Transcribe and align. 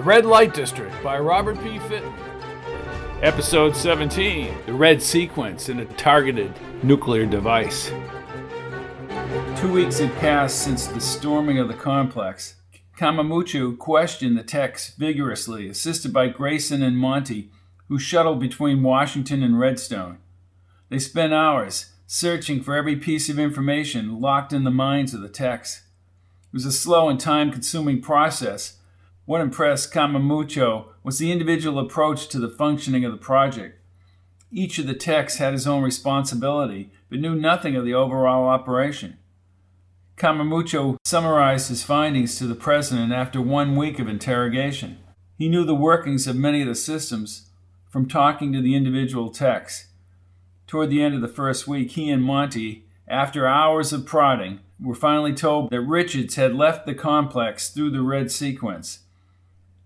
The 0.00 0.06
Red 0.06 0.24
Light 0.24 0.54
District 0.54 0.94
by 1.04 1.18
Robert 1.18 1.62
P. 1.62 1.78
Fitton. 1.80 2.14
Episode 3.20 3.76
17 3.76 4.54
The 4.64 4.72
Red 4.72 5.02
Sequence 5.02 5.68
in 5.68 5.78
a 5.78 5.84
Targeted 5.84 6.54
Nuclear 6.82 7.26
Device. 7.26 7.92
Two 9.58 9.70
weeks 9.70 9.98
had 9.98 10.16
passed 10.16 10.62
since 10.62 10.86
the 10.86 11.02
storming 11.02 11.58
of 11.58 11.68
the 11.68 11.74
complex. 11.74 12.54
Kamamucho 12.96 13.76
questioned 13.76 14.38
the 14.38 14.42
techs 14.42 14.94
vigorously, 14.94 15.68
assisted 15.68 16.14
by 16.14 16.28
Grayson 16.28 16.82
and 16.82 16.96
Monty, 16.96 17.50
who 17.88 17.98
shuttled 17.98 18.40
between 18.40 18.82
Washington 18.82 19.42
and 19.42 19.60
Redstone. 19.60 20.16
They 20.88 20.98
spent 20.98 21.34
hours 21.34 21.92
searching 22.06 22.62
for 22.62 22.74
every 22.74 22.96
piece 22.96 23.28
of 23.28 23.38
information 23.38 24.18
locked 24.18 24.54
in 24.54 24.64
the 24.64 24.70
minds 24.70 25.12
of 25.12 25.20
the 25.20 25.28
techs. 25.28 25.82
It 26.44 26.54
was 26.54 26.64
a 26.64 26.72
slow 26.72 27.10
and 27.10 27.20
time 27.20 27.52
consuming 27.52 28.00
process. 28.00 28.78
What 29.26 29.40
impressed 29.40 29.92
Kamamucho 29.92 30.86
was 31.04 31.18
the 31.18 31.30
individual 31.30 31.78
approach 31.78 32.28
to 32.28 32.38
the 32.38 32.48
functioning 32.48 33.04
of 33.04 33.12
the 33.12 33.18
project. 33.18 33.78
Each 34.50 34.78
of 34.78 34.86
the 34.86 34.94
techs 34.94 35.36
had 35.36 35.52
his 35.52 35.66
own 35.66 35.82
responsibility, 35.82 36.90
but 37.08 37.20
knew 37.20 37.36
nothing 37.36 37.76
of 37.76 37.84
the 37.84 37.94
overall 37.94 38.48
operation. 38.48 39.18
Kamamucho 40.16 40.96
summarized 41.04 41.68
his 41.68 41.84
findings 41.84 42.36
to 42.38 42.46
the 42.46 42.54
president 42.54 43.12
after 43.12 43.40
one 43.40 43.76
week 43.76 43.98
of 43.98 44.08
interrogation. 44.08 44.98
He 45.38 45.48
knew 45.48 45.64
the 45.64 45.74
workings 45.74 46.26
of 46.26 46.36
many 46.36 46.62
of 46.62 46.68
the 46.68 46.74
systems 46.74 47.50
from 47.88 48.08
talking 48.08 48.52
to 48.52 48.60
the 48.60 48.74
individual 48.74 49.30
techs. 49.30 49.86
Toward 50.66 50.90
the 50.90 51.02
end 51.02 51.14
of 51.14 51.20
the 51.20 51.28
first 51.28 51.66
week, 51.66 51.92
he 51.92 52.10
and 52.10 52.22
Monty, 52.22 52.84
after 53.08 53.46
hours 53.46 53.92
of 53.92 54.06
prodding, 54.06 54.60
were 54.80 54.94
finally 54.94 55.32
told 55.32 55.70
that 55.70 55.80
Richards 55.80 56.34
had 56.34 56.54
left 56.54 56.86
the 56.86 56.94
complex 56.94 57.70
through 57.70 57.90
the 57.90 58.02
red 58.02 58.30
sequence. 58.30 59.00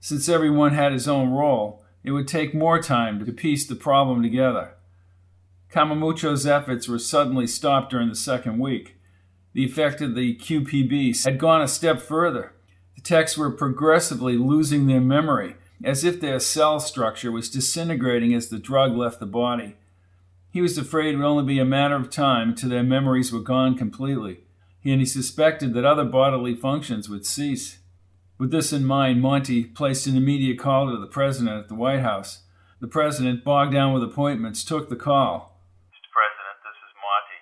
Since 0.04 0.28
everyone 0.28 0.74
had 0.74 0.92
his 0.92 1.08
own 1.08 1.30
role, 1.30 1.82
it 2.02 2.10
would 2.10 2.28
take 2.28 2.52
more 2.52 2.78
time 2.78 3.24
to 3.24 3.32
piece 3.32 3.66
the 3.66 3.74
problem 3.74 4.22
together. 4.22 4.74
Kamamucho's 5.72 6.46
efforts 6.46 6.86
were 6.86 6.98
suddenly 6.98 7.46
stopped 7.46 7.90
during 7.90 8.10
the 8.10 8.14
second 8.14 8.58
week. 8.58 8.96
The 9.54 9.64
effect 9.64 10.02
of 10.02 10.14
the 10.14 10.36
QPB 10.36 11.24
had 11.24 11.38
gone 11.38 11.62
a 11.62 11.66
step 11.66 12.02
further. 12.02 12.52
The 12.96 13.00
techs 13.00 13.38
were 13.38 13.50
progressively 13.50 14.36
losing 14.36 14.88
their 14.88 15.00
memory, 15.00 15.56
as 15.82 16.04
if 16.04 16.20
their 16.20 16.38
cell 16.38 16.80
structure 16.80 17.32
was 17.32 17.48
disintegrating 17.48 18.34
as 18.34 18.50
the 18.50 18.58
drug 18.58 18.94
left 18.94 19.20
the 19.20 19.26
body. 19.26 19.76
He 20.50 20.60
was 20.60 20.76
afraid 20.76 21.14
it 21.14 21.16
would 21.16 21.24
only 21.24 21.44
be 21.44 21.58
a 21.58 21.64
matter 21.64 21.96
of 21.96 22.10
time 22.10 22.50
until 22.50 22.68
their 22.68 22.82
memories 22.82 23.32
were 23.32 23.40
gone 23.40 23.74
completely 23.74 24.40
and 24.84 25.00
he 25.00 25.06
suspected 25.06 25.72
that 25.72 25.84
other 25.84 26.04
bodily 26.04 26.54
functions 26.54 27.08
would 27.08 27.24
cease. 27.24 27.78
With 28.44 28.52
this 28.52 28.76
in 28.76 28.84
mind, 28.84 29.22
Monty 29.24 29.64
placed 29.64 30.06
an 30.06 30.18
immediate 30.18 30.58
call 30.58 30.92
to 30.92 31.00
the 31.00 31.08
president 31.08 31.56
at 31.56 31.68
the 31.72 31.74
White 31.74 32.04
House. 32.04 32.44
The 32.78 32.86
president, 32.86 33.40
bogged 33.40 33.72
down 33.72 33.94
with 33.94 34.04
appointments, 34.04 34.68
took 34.68 34.92
the 34.92 35.00
call. 35.00 35.56
Mr. 35.88 36.12
President, 36.12 36.60
this 36.60 36.76
is 36.76 36.92
Monty. 37.00 37.40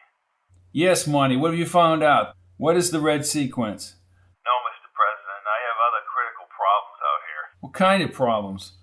Yes, 0.70 1.10
Monty, 1.10 1.34
what 1.34 1.50
have 1.50 1.58
you 1.58 1.66
found 1.66 2.04
out? 2.06 2.38
What 2.54 2.76
is 2.76 2.94
the 2.94 3.02
red 3.02 3.26
sequence? 3.26 3.98
No, 4.46 4.54
Mr. 4.62 4.86
President, 4.94 5.42
I 5.42 5.58
have 5.66 5.78
other 5.90 6.06
critical 6.06 6.46
problems 6.54 6.98
out 7.02 7.22
here. 7.26 7.44
What 7.66 7.74
kind 7.74 8.00
of 8.06 8.14
problems? 8.14 8.78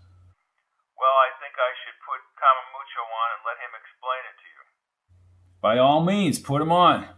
Well, 1.00 1.16
I 1.24 1.32
think 1.40 1.56
I 1.56 1.72
should 1.72 2.04
put 2.04 2.20
Kamamucho 2.36 3.00
on 3.00 3.28
and 3.32 3.42
let 3.48 3.64
him 3.64 3.72
explain 3.80 4.22
it 4.28 4.36
to 4.44 4.48
you. 4.52 4.62
By 5.64 5.80
all 5.80 6.04
means, 6.04 6.36
put 6.36 6.60
him 6.60 6.76
on. 6.76 7.16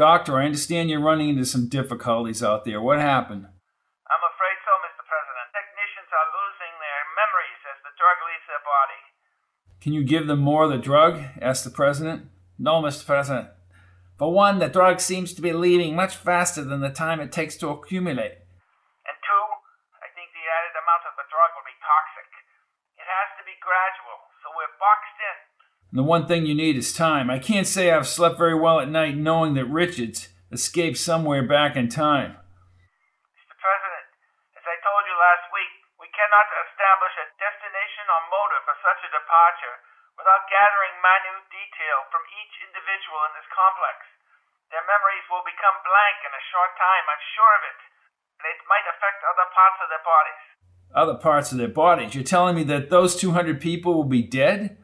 Doctor, 0.00 0.40
I 0.40 0.48
understand 0.48 0.88
you're 0.88 1.04
running 1.04 1.28
into 1.28 1.44
some 1.44 1.68
difficulties 1.68 2.40
out 2.40 2.64
there. 2.64 2.80
What 2.80 3.04
happened? 3.04 3.44
I'm 3.44 4.24
afraid 4.32 4.58
so, 4.64 4.72
Mr. 4.80 5.04
President. 5.04 5.52
Technicians 5.52 6.08
are 6.08 6.28
losing 6.40 6.72
their 6.80 7.00
memories 7.20 7.60
as 7.68 7.78
the 7.84 7.92
drug 8.00 8.16
leaves 8.24 8.48
their 8.48 8.64
body. 8.64 9.00
Can 9.84 9.92
you 9.92 10.00
give 10.00 10.24
them 10.24 10.40
more 10.40 10.64
of 10.64 10.72
the 10.72 10.80
drug? 10.80 11.20
asked 11.44 11.68
the 11.68 11.76
President. 11.76 12.32
No, 12.56 12.80
Mr. 12.80 13.04
President. 13.04 13.52
For 14.16 14.32
one, 14.32 14.56
the 14.56 14.72
drug 14.72 15.04
seems 15.04 15.36
to 15.36 15.44
be 15.44 15.52
leaving 15.52 15.92
much 15.92 16.16
faster 16.16 16.64
than 16.64 16.80
the 16.80 16.88
time 16.88 17.20
it 17.20 17.28
takes 17.28 17.60
to 17.60 17.68
accumulate. 17.68 18.40
And 19.04 19.16
two, 19.20 19.46
I 20.00 20.08
think 20.16 20.32
the 20.32 20.48
added 20.48 20.80
amount 20.80 21.12
of 21.12 21.20
the 21.20 21.28
drug 21.28 21.52
will 21.52 21.68
be 21.68 21.76
toxic. 21.84 22.28
It 22.96 23.04
has 23.04 23.36
to 23.36 23.44
be 23.44 23.52
gradual, 23.60 24.32
so 24.40 24.48
we're 24.56 24.80
boxed 24.80 25.20
in. 25.20 25.36
And 25.90 25.98
the 25.98 26.06
one 26.06 26.30
thing 26.30 26.46
you 26.46 26.54
need 26.54 26.78
is 26.78 26.94
time. 26.94 27.30
I 27.30 27.42
can't 27.42 27.66
say 27.66 27.90
I've 27.90 28.06
slept 28.06 28.38
very 28.38 28.54
well 28.54 28.78
at 28.78 28.86
night 28.86 29.18
knowing 29.18 29.58
that 29.58 29.66
Richards 29.66 30.30
escaped 30.54 31.02
somewhere 31.02 31.42
back 31.42 31.74
in 31.74 31.90
time. 31.90 32.38
Mr. 33.34 33.58
President, 33.58 34.06
as 34.54 34.66
I 34.70 34.78
told 34.86 35.02
you 35.10 35.18
last 35.18 35.50
week, 35.50 35.72
we 35.98 36.06
cannot 36.14 36.46
establish 36.70 37.14
a 37.18 37.26
destination 37.42 38.06
or 38.06 38.22
motive 38.30 38.62
for 38.70 38.78
such 38.86 39.02
a 39.02 39.10
departure 39.10 39.76
without 40.14 40.46
gathering 40.46 40.94
minute 41.02 41.42
detail 41.50 42.06
from 42.14 42.22
each 42.38 42.54
individual 42.62 43.26
in 43.26 43.34
this 43.34 43.50
complex. 43.50 43.98
Their 44.70 44.86
memories 44.86 45.26
will 45.26 45.42
become 45.42 45.74
blank 45.82 46.18
in 46.22 46.30
a 46.30 46.48
short 46.54 46.70
time, 46.78 47.04
I'm 47.10 47.24
sure 47.34 47.52
of 47.58 47.62
it, 47.66 47.80
and 48.38 48.44
it 48.46 48.62
might 48.70 48.86
affect 48.86 49.26
other 49.26 49.48
parts 49.50 49.78
of 49.82 49.90
their 49.90 50.06
bodies. 50.06 50.44
Other 50.94 51.18
parts 51.18 51.50
of 51.50 51.58
their 51.58 51.74
bodies? 51.74 52.14
You're 52.14 52.22
telling 52.22 52.54
me 52.54 52.62
that 52.70 52.94
those 52.94 53.18
200 53.18 53.58
people 53.58 53.98
will 53.98 54.06
be 54.06 54.22
dead? 54.22 54.78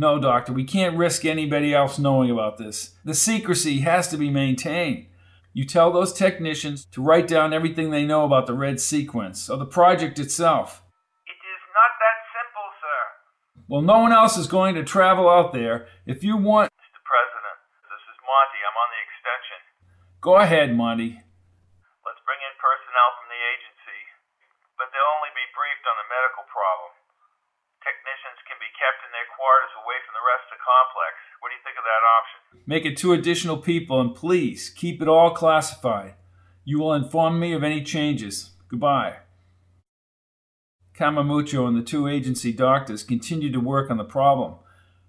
No, 0.00 0.18
doctor, 0.18 0.54
we 0.56 0.64
can't 0.64 0.96
risk 0.96 1.26
anybody 1.26 1.74
else 1.74 1.98
knowing 1.98 2.30
about 2.30 2.56
this. 2.56 2.96
The 3.04 3.12
secrecy 3.12 3.80
has 3.84 4.08
to 4.08 4.16
be 4.16 4.30
maintained. 4.30 5.12
You 5.52 5.68
tell 5.68 5.92
those 5.92 6.16
technicians 6.16 6.86
to 6.96 7.04
write 7.04 7.28
down 7.28 7.52
everything 7.52 7.90
they 7.90 8.08
know 8.08 8.24
about 8.24 8.46
the 8.46 8.56
red 8.56 8.80
sequence 8.80 9.50
or 9.50 9.58
the 9.60 9.68
project 9.68 10.16
itself. 10.18 10.80
It 11.28 11.36
is 11.36 11.62
not 11.76 11.92
that 12.00 12.18
simple, 12.32 12.68
sir. 12.80 13.00
Well, 13.68 13.84
no 13.84 14.00
one 14.00 14.16
else 14.16 14.40
is 14.40 14.48
going 14.48 14.72
to 14.80 14.88
travel 14.88 15.28
out 15.28 15.52
there. 15.52 15.84
If 16.08 16.24
you 16.24 16.40
want. 16.40 16.72
Mr. 16.72 17.04
President, 17.04 17.60
this 17.92 18.00
is 18.00 18.16
Monty. 18.24 18.60
I'm 18.64 18.78
on 18.80 18.88
the 18.88 19.00
extension. 19.04 19.60
Go 20.24 20.40
ahead, 20.40 20.72
Monty. 20.72 21.20
Let's 22.08 22.22
bring 22.24 22.40
in 22.40 22.54
personnel 22.56 23.10
from 23.20 23.28
the 23.28 23.42
agency, 23.52 24.00
but 24.80 24.88
they'll 24.96 25.12
only 25.20 25.34
be 25.36 25.44
briefed 25.52 25.84
on 25.84 25.96
the 25.99 25.99
medical 26.10 26.44
problem 26.50 26.90
technicians 27.80 28.38
can 28.44 28.60
be 28.60 28.70
kept 28.76 29.00
in 29.04 29.10
their 29.12 29.28
quarters 29.34 29.72
away 29.80 29.98
from 30.04 30.14
the 30.16 30.26
rest 30.28 30.44
of 30.48 30.52
the 30.56 30.62
complex. 30.62 31.12
What 31.40 31.48
do 31.48 31.56
you 31.56 31.64
think 31.64 31.78
of 31.80 31.86
that 31.88 32.04
option? 32.04 32.38
Make 32.68 32.84
it 32.84 32.96
two 32.96 33.12
additional 33.16 33.58
people, 33.58 34.00
and 34.00 34.14
please 34.14 34.70
keep 34.70 35.00
it 35.00 35.08
all 35.08 35.32
classified. 35.32 36.14
You 36.64 36.78
will 36.78 36.94
inform 36.94 37.40
me 37.40 37.52
of 37.52 37.64
any 37.64 37.82
changes. 37.82 38.50
Goodbye. 38.68 39.24
Kamamucho 40.94 41.66
and 41.66 41.76
the 41.76 41.82
two 41.82 42.06
agency 42.06 42.52
doctors 42.52 43.02
continued 43.02 43.54
to 43.54 43.60
work 43.60 43.90
on 43.90 43.96
the 43.96 44.04
problem, 44.04 44.56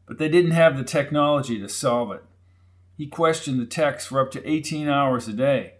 but 0.07 0.17
they 0.17 0.29
didn't 0.29 0.51
have 0.51 0.77
the 0.77 0.83
technology 0.83 1.59
to 1.59 1.67
solve 1.67 2.11
it. 2.11 2.23
He 2.95 3.07
questioned 3.07 3.59
the 3.59 3.65
techs 3.65 4.05
for 4.05 4.21
up 4.21 4.31
to 4.31 4.49
18 4.49 4.87
hours 4.87 5.27
a 5.27 5.33
day, 5.33 5.73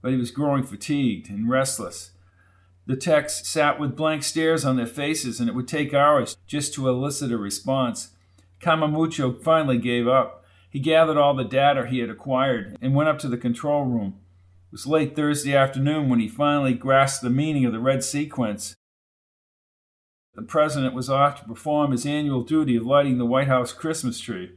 but 0.00 0.12
he 0.12 0.16
was 0.16 0.30
growing 0.30 0.62
fatigued 0.62 1.28
and 1.28 1.50
restless. 1.50 2.12
The 2.86 2.96
techs 2.96 3.46
sat 3.48 3.80
with 3.80 3.96
blank 3.96 4.22
stares 4.22 4.64
on 4.64 4.76
their 4.76 4.86
faces, 4.86 5.40
and 5.40 5.48
it 5.48 5.54
would 5.54 5.66
take 5.66 5.92
hours 5.92 6.36
just 6.46 6.72
to 6.74 6.88
elicit 6.88 7.32
a 7.32 7.36
response. 7.36 8.10
Kamamucho 8.60 9.42
finally 9.42 9.78
gave 9.78 10.06
up. 10.06 10.44
He 10.70 10.78
gathered 10.78 11.16
all 11.16 11.34
the 11.34 11.44
data 11.44 11.86
he 11.86 11.98
had 11.98 12.10
acquired 12.10 12.76
and 12.80 12.94
went 12.94 13.08
up 13.08 13.18
to 13.20 13.28
the 13.28 13.36
control 13.36 13.84
room. 13.84 14.20
It 14.68 14.72
was 14.72 14.86
late 14.86 15.16
Thursday 15.16 15.56
afternoon 15.56 16.08
when 16.08 16.20
he 16.20 16.28
finally 16.28 16.74
grasped 16.74 17.22
the 17.22 17.30
meaning 17.30 17.64
of 17.64 17.72
the 17.72 17.80
red 17.80 18.04
sequence. 18.04 18.76
The 20.34 20.42
president 20.42 20.94
was 20.94 21.08
off 21.08 21.40
to 21.40 21.48
perform 21.48 21.92
his 21.92 22.06
annual 22.06 22.42
duty 22.42 22.76
of 22.76 22.86
lighting 22.86 23.18
the 23.18 23.26
White 23.26 23.48
House 23.48 23.72
Christmas 23.72 24.20
tree. 24.20 24.52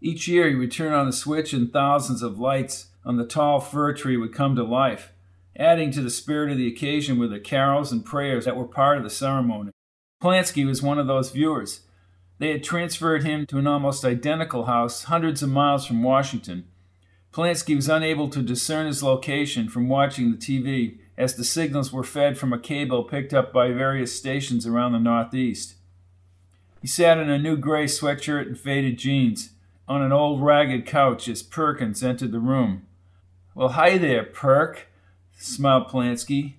Each 0.00 0.26
year 0.26 0.48
he 0.50 0.56
would 0.56 0.72
turn 0.72 0.92
on 0.92 1.06
the 1.06 1.12
switch 1.12 1.52
and 1.52 1.72
thousands 1.72 2.22
of 2.22 2.40
lights 2.40 2.88
on 3.04 3.16
the 3.16 3.24
tall 3.24 3.60
fir 3.60 3.92
tree 3.94 4.16
would 4.16 4.34
come 4.34 4.56
to 4.56 4.64
life. 4.64 5.12
Adding 5.56 5.90
to 5.92 6.00
the 6.00 6.10
spirit 6.10 6.50
of 6.50 6.56
the 6.56 6.68
occasion 6.68 7.18
were 7.18 7.28
the 7.28 7.38
carols 7.38 7.92
and 7.92 8.04
prayers 8.04 8.44
that 8.46 8.56
were 8.56 8.66
part 8.66 8.98
of 8.98 9.04
the 9.04 9.10
ceremony. 9.10 9.72
Polanski 10.22 10.64
was 10.64 10.82
one 10.82 10.98
of 10.98 11.06
those 11.06 11.30
viewers. 11.30 11.82
They 12.38 12.50
had 12.52 12.64
transferred 12.64 13.22
him 13.22 13.46
to 13.46 13.58
an 13.58 13.66
almost 13.66 14.04
identical 14.04 14.64
house 14.64 15.04
hundreds 15.04 15.42
of 15.42 15.50
miles 15.50 15.86
from 15.86 16.02
Washington. 16.02 16.68
Polanski 17.32 17.76
was 17.76 17.88
unable 17.88 18.28
to 18.30 18.42
discern 18.42 18.86
his 18.86 19.02
location 19.02 19.68
from 19.68 19.88
watching 19.88 20.30
the 20.30 20.36
TV 20.36 20.98
as 21.16 21.34
the 21.34 21.44
signals 21.44 21.92
were 21.92 22.04
fed 22.04 22.38
from 22.38 22.52
a 22.52 22.58
cable 22.58 23.04
picked 23.04 23.34
up 23.34 23.52
by 23.52 23.68
various 23.68 24.16
stations 24.16 24.66
around 24.66 24.92
the 24.92 24.98
Northeast. 24.98 25.74
He 26.80 26.88
sat 26.88 27.18
in 27.18 27.30
a 27.30 27.38
new 27.38 27.56
gray 27.56 27.84
sweatshirt 27.84 28.46
and 28.46 28.58
faded 28.58 28.98
jeans 28.98 29.50
on 29.86 30.02
an 30.02 30.12
old 30.12 30.42
ragged 30.42 30.86
couch 30.86 31.28
as 31.28 31.42
Perkins 31.42 32.02
entered 32.02 32.32
the 32.32 32.38
room. 32.38 32.86
Well, 33.54 33.70
hi 33.70 33.98
there, 33.98 34.24
Perk, 34.24 34.88
smiled 35.36 35.88
Polanski. 35.88 36.54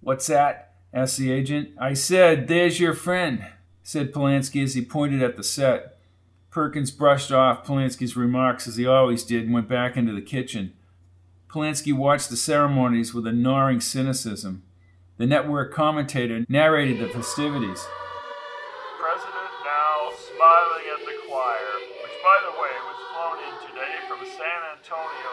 What's 0.00 0.26
that? 0.28 0.74
asked 0.92 1.18
the 1.18 1.30
agent. 1.30 1.70
I 1.78 1.94
said, 1.94 2.48
there's 2.48 2.80
your 2.80 2.94
friend, 2.94 3.44
said 3.82 4.12
Polanski 4.12 4.64
as 4.64 4.74
he 4.74 4.84
pointed 4.84 5.22
at 5.22 5.36
the 5.36 5.44
set. 5.44 5.98
Perkins 6.50 6.90
brushed 6.90 7.30
off 7.30 7.66
Polanski's 7.66 8.16
remarks 8.16 8.66
as 8.66 8.76
he 8.76 8.86
always 8.86 9.24
did 9.24 9.44
and 9.44 9.52
went 9.52 9.68
back 9.68 9.96
into 9.96 10.14
the 10.14 10.22
kitchen. 10.22 10.72
Polanski 11.50 11.92
watched 11.92 12.30
the 12.30 12.36
ceremonies 12.36 13.12
with 13.12 13.26
a 13.26 13.32
gnawing 13.32 13.80
cynicism. 13.80 14.62
The 15.18 15.26
network 15.26 15.72
commentator 15.72 16.44
narrated 16.48 16.98
the 16.98 17.08
festivities. 17.08 17.86
President 19.00 19.52
now 19.64 20.10
smiling 20.16 20.84
at 20.92 21.00
the 21.04 21.16
choir, 21.28 21.72
which, 22.02 22.16
by 22.24 22.38
the 22.44 22.52
way, 22.60 22.74
was 22.84 23.00
flown 23.12 23.38
in 23.40 23.54
today 23.68 23.96
from 24.08 24.20
San 24.24 24.60
Antonio. 24.76 25.25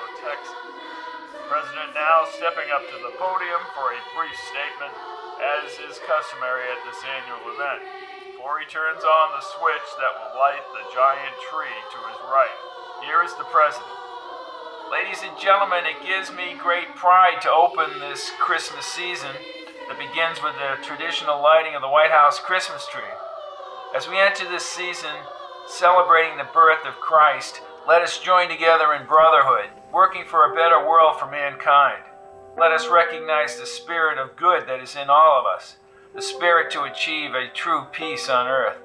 President 1.54 1.94
now 1.94 2.26
stepping 2.34 2.66
up 2.74 2.82
to 2.90 2.98
the 3.06 3.14
podium 3.14 3.62
for 3.78 3.94
a 3.94 4.02
brief 4.18 4.34
statement, 4.50 4.90
as 5.38 5.70
is 5.86 6.02
customary 6.02 6.66
at 6.66 6.82
this 6.82 6.98
annual 7.06 7.46
event 7.54 7.86
before 8.26 8.58
he 8.58 8.66
turns 8.66 9.06
on 9.06 9.38
the 9.38 9.46
switch 9.54 9.90
that 10.02 10.18
will 10.18 10.34
light 10.34 10.66
the 10.74 10.82
giant 10.98 11.38
tree 11.54 11.78
to 11.94 12.00
his 12.10 12.18
right. 12.26 12.58
Here 13.06 13.22
is 13.22 13.38
the 13.38 13.46
president. 13.54 13.86
Ladies 14.90 15.22
and 15.22 15.38
gentlemen, 15.38 15.86
it 15.86 16.02
gives 16.02 16.34
me 16.34 16.58
great 16.58 16.90
pride 16.98 17.38
to 17.46 17.54
open 17.54 18.02
this 18.02 18.34
Christmas 18.42 18.90
season 18.90 19.38
that 19.86 20.02
begins 20.02 20.42
with 20.42 20.58
the 20.58 20.82
traditional 20.82 21.38
lighting 21.38 21.78
of 21.78 21.86
the 21.86 21.94
White 21.94 22.10
House 22.10 22.42
Christmas 22.42 22.90
tree. 22.90 23.14
As 23.94 24.10
we 24.10 24.18
enter 24.18 24.50
this 24.50 24.66
season 24.66 25.14
celebrating 25.68 26.38
the 26.38 26.50
birth 26.54 26.86
of 26.86 26.96
Christ, 26.96 27.62
let 27.88 28.02
us 28.02 28.20
join 28.20 28.50
together 28.50 28.94
in 28.94 29.08
brotherhood, 29.08 29.70
working 29.92 30.24
for 30.26 30.52
a 30.52 30.56
better 30.56 30.80
world 30.80 31.20
for 31.20 31.30
mankind. 31.30 32.04
Let 32.58 32.72
us 32.72 32.88
recognize 32.88 33.58
the 33.58 33.66
spirit 33.66 34.18
of 34.18 34.36
good 34.36 34.68
that 34.68 34.82
is 34.82 34.96
in 34.96 35.10
all 35.10 35.40
of 35.40 35.46
us 35.46 35.78
the 36.14 36.22
spirit 36.22 36.72
to 36.72 36.84
achieve 36.84 37.34
a 37.34 37.50
true 37.54 37.86
peace 37.92 38.30
on 38.30 38.48
earth. 38.48 38.78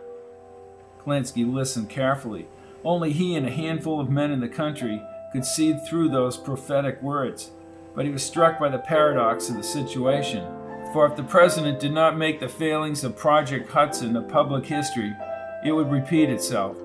Polanski 1.04 1.50
listened 1.50 1.90
carefully. 1.90 2.48
Only 2.82 3.12
he 3.12 3.34
and 3.36 3.46
a 3.46 3.50
handful 3.50 4.00
of 4.00 4.08
men 4.08 4.30
in 4.30 4.40
the 4.40 4.48
country 4.48 5.02
could 5.32 5.44
see 5.44 5.74
through 5.74 6.08
those 6.08 6.38
prophetic 6.38 7.02
words. 7.02 7.50
But 7.94 8.06
he 8.06 8.10
was 8.10 8.24
struck 8.24 8.58
by 8.58 8.70
the 8.70 8.78
paradox 8.78 9.50
of 9.50 9.56
the 9.56 9.62
situation. 9.62 10.46
For 10.94 11.06
if 11.06 11.16
the 11.16 11.22
president 11.22 11.80
did 11.80 11.92
not 11.92 12.16
make 12.16 12.40
the 12.40 12.48
failings 12.48 13.04
of 13.04 13.16
Project 13.16 13.70
Hudson 13.70 14.16
a 14.16 14.22
public 14.22 14.64
history, 14.64 15.14
it 15.64 15.72
would 15.72 15.90
repeat 15.90 16.30
itself, 16.30 16.76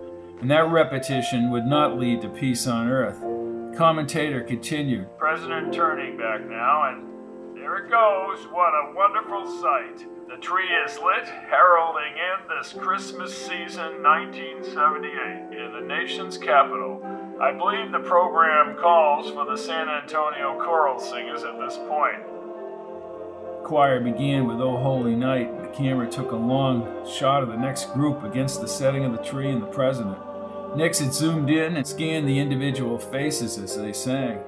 and 0.42 0.50
that 0.50 0.70
repetition 0.70 1.52
would 1.52 1.66
not 1.66 1.98
lead 1.98 2.22
to 2.22 2.30
peace 2.30 2.68
on 2.68 2.88
earth. 2.88 3.20
The 3.22 3.78
commentator 3.78 4.42
continued 4.42 5.08
President 5.18 5.74
turning 5.74 6.18
back 6.18 6.46
now, 6.48 6.90
and 6.90 7.56
there 7.56 7.78
it 7.78 7.90
goes. 7.90 8.46
What 8.52 8.74
a 8.74 8.94
wonderful 8.96 9.46
sight. 9.62 10.06
The 10.28 10.38
tree 10.38 10.70
is 10.86 10.98
lit, 10.98 11.28
heralding 11.28 12.14
in 12.14 12.58
this 12.58 12.74
Christmas 12.74 13.36
season 13.36 14.02
1978 14.02 15.58
in 15.58 15.74
the 15.74 15.82
nation's 15.82 16.38
capital. 16.38 17.02
I 17.40 17.52
believe 17.52 17.92
the 17.92 18.00
program 18.00 18.76
calls 18.78 19.32
for 19.32 19.46
the 19.46 19.58
San 19.58 19.90
Antonio 19.90 20.58
Choral 20.64 21.00
Singers 21.00 21.44
at 21.44 21.60
this 21.60 21.78
point. 21.78 22.24
Choir 23.64 24.00
began 24.00 24.46
with 24.46 24.60
O 24.60 24.78
Holy 24.78 25.16
Night. 25.16 25.62
The 25.62 25.70
camera 25.70 26.10
took 26.10 26.32
a 26.32 26.36
long 26.36 27.08
shot 27.10 27.44
of 27.44 27.50
the 27.50 27.58
next 27.58 27.94
group 27.94 28.24
against 28.24 28.62
the 28.62 28.68
setting 28.68 29.06
of 29.06 29.12
the 29.12 29.24
tree 29.24 29.50
and 29.50 29.62
the 29.62 29.68
president. 29.68 30.18
Next, 30.76 31.02
it 31.02 31.14
zoomed 31.14 31.50
in 31.50 31.78
and 31.78 31.88
scanned 31.88 32.28
the 32.28 32.40
individual 32.40 32.98
faces 32.98 33.58
as 33.58 33.78
they 33.78 33.94
sang. 33.94 34.40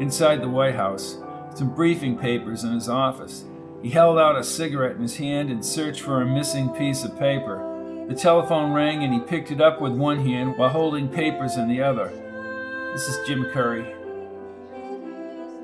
Inside 0.00 0.40
the 0.40 0.48
White 0.48 0.74
House, 0.74 1.18
some 1.54 1.74
briefing 1.74 2.18
papers 2.18 2.64
in 2.64 2.72
his 2.72 2.88
office. 2.88 3.44
He 3.82 3.90
held 3.90 4.18
out 4.18 4.36
a 4.36 4.44
cigarette 4.44 4.96
in 4.96 5.02
his 5.02 5.16
hand 5.16 5.50
and 5.50 5.64
searched 5.64 6.00
for 6.00 6.20
a 6.20 6.26
missing 6.26 6.68
piece 6.70 7.04
of 7.04 7.18
paper. 7.18 8.06
The 8.08 8.14
telephone 8.14 8.72
rang 8.72 9.04
and 9.04 9.14
he 9.14 9.20
picked 9.20 9.50
it 9.50 9.60
up 9.60 9.80
with 9.80 9.92
one 9.92 10.24
hand 10.26 10.58
while 10.58 10.68
holding 10.68 11.08
papers 11.08 11.56
in 11.56 11.68
the 11.68 11.82
other. 11.82 12.08
This 12.92 13.08
is 13.08 13.26
Jim 13.26 13.44
Curry. 13.46 13.99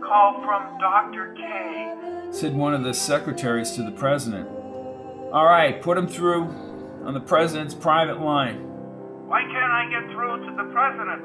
Call 0.07 0.41
from 0.45 0.79
Dr. 0.79 1.35
K, 1.37 2.31
said 2.31 2.55
one 2.55 2.75
of 2.75 2.85
the 2.85 2.95
secretaries 2.95 3.73
to 3.73 3.83
the 3.83 3.91
president. 3.91 4.49
All 5.33 5.45
right, 5.45 5.83
put 5.83 5.99
him 5.99 6.07
through 6.07 6.45
on 7.05 7.13
the 7.13 7.21
president's 7.21 7.75
private 7.75 8.21
line. 8.21 8.59
Why 9.27 9.43
can't 9.43 9.57
I 9.57 9.89
get 9.91 10.13
through 10.13 10.47
to 10.47 10.57
the 10.57 10.71
president? 10.73 11.25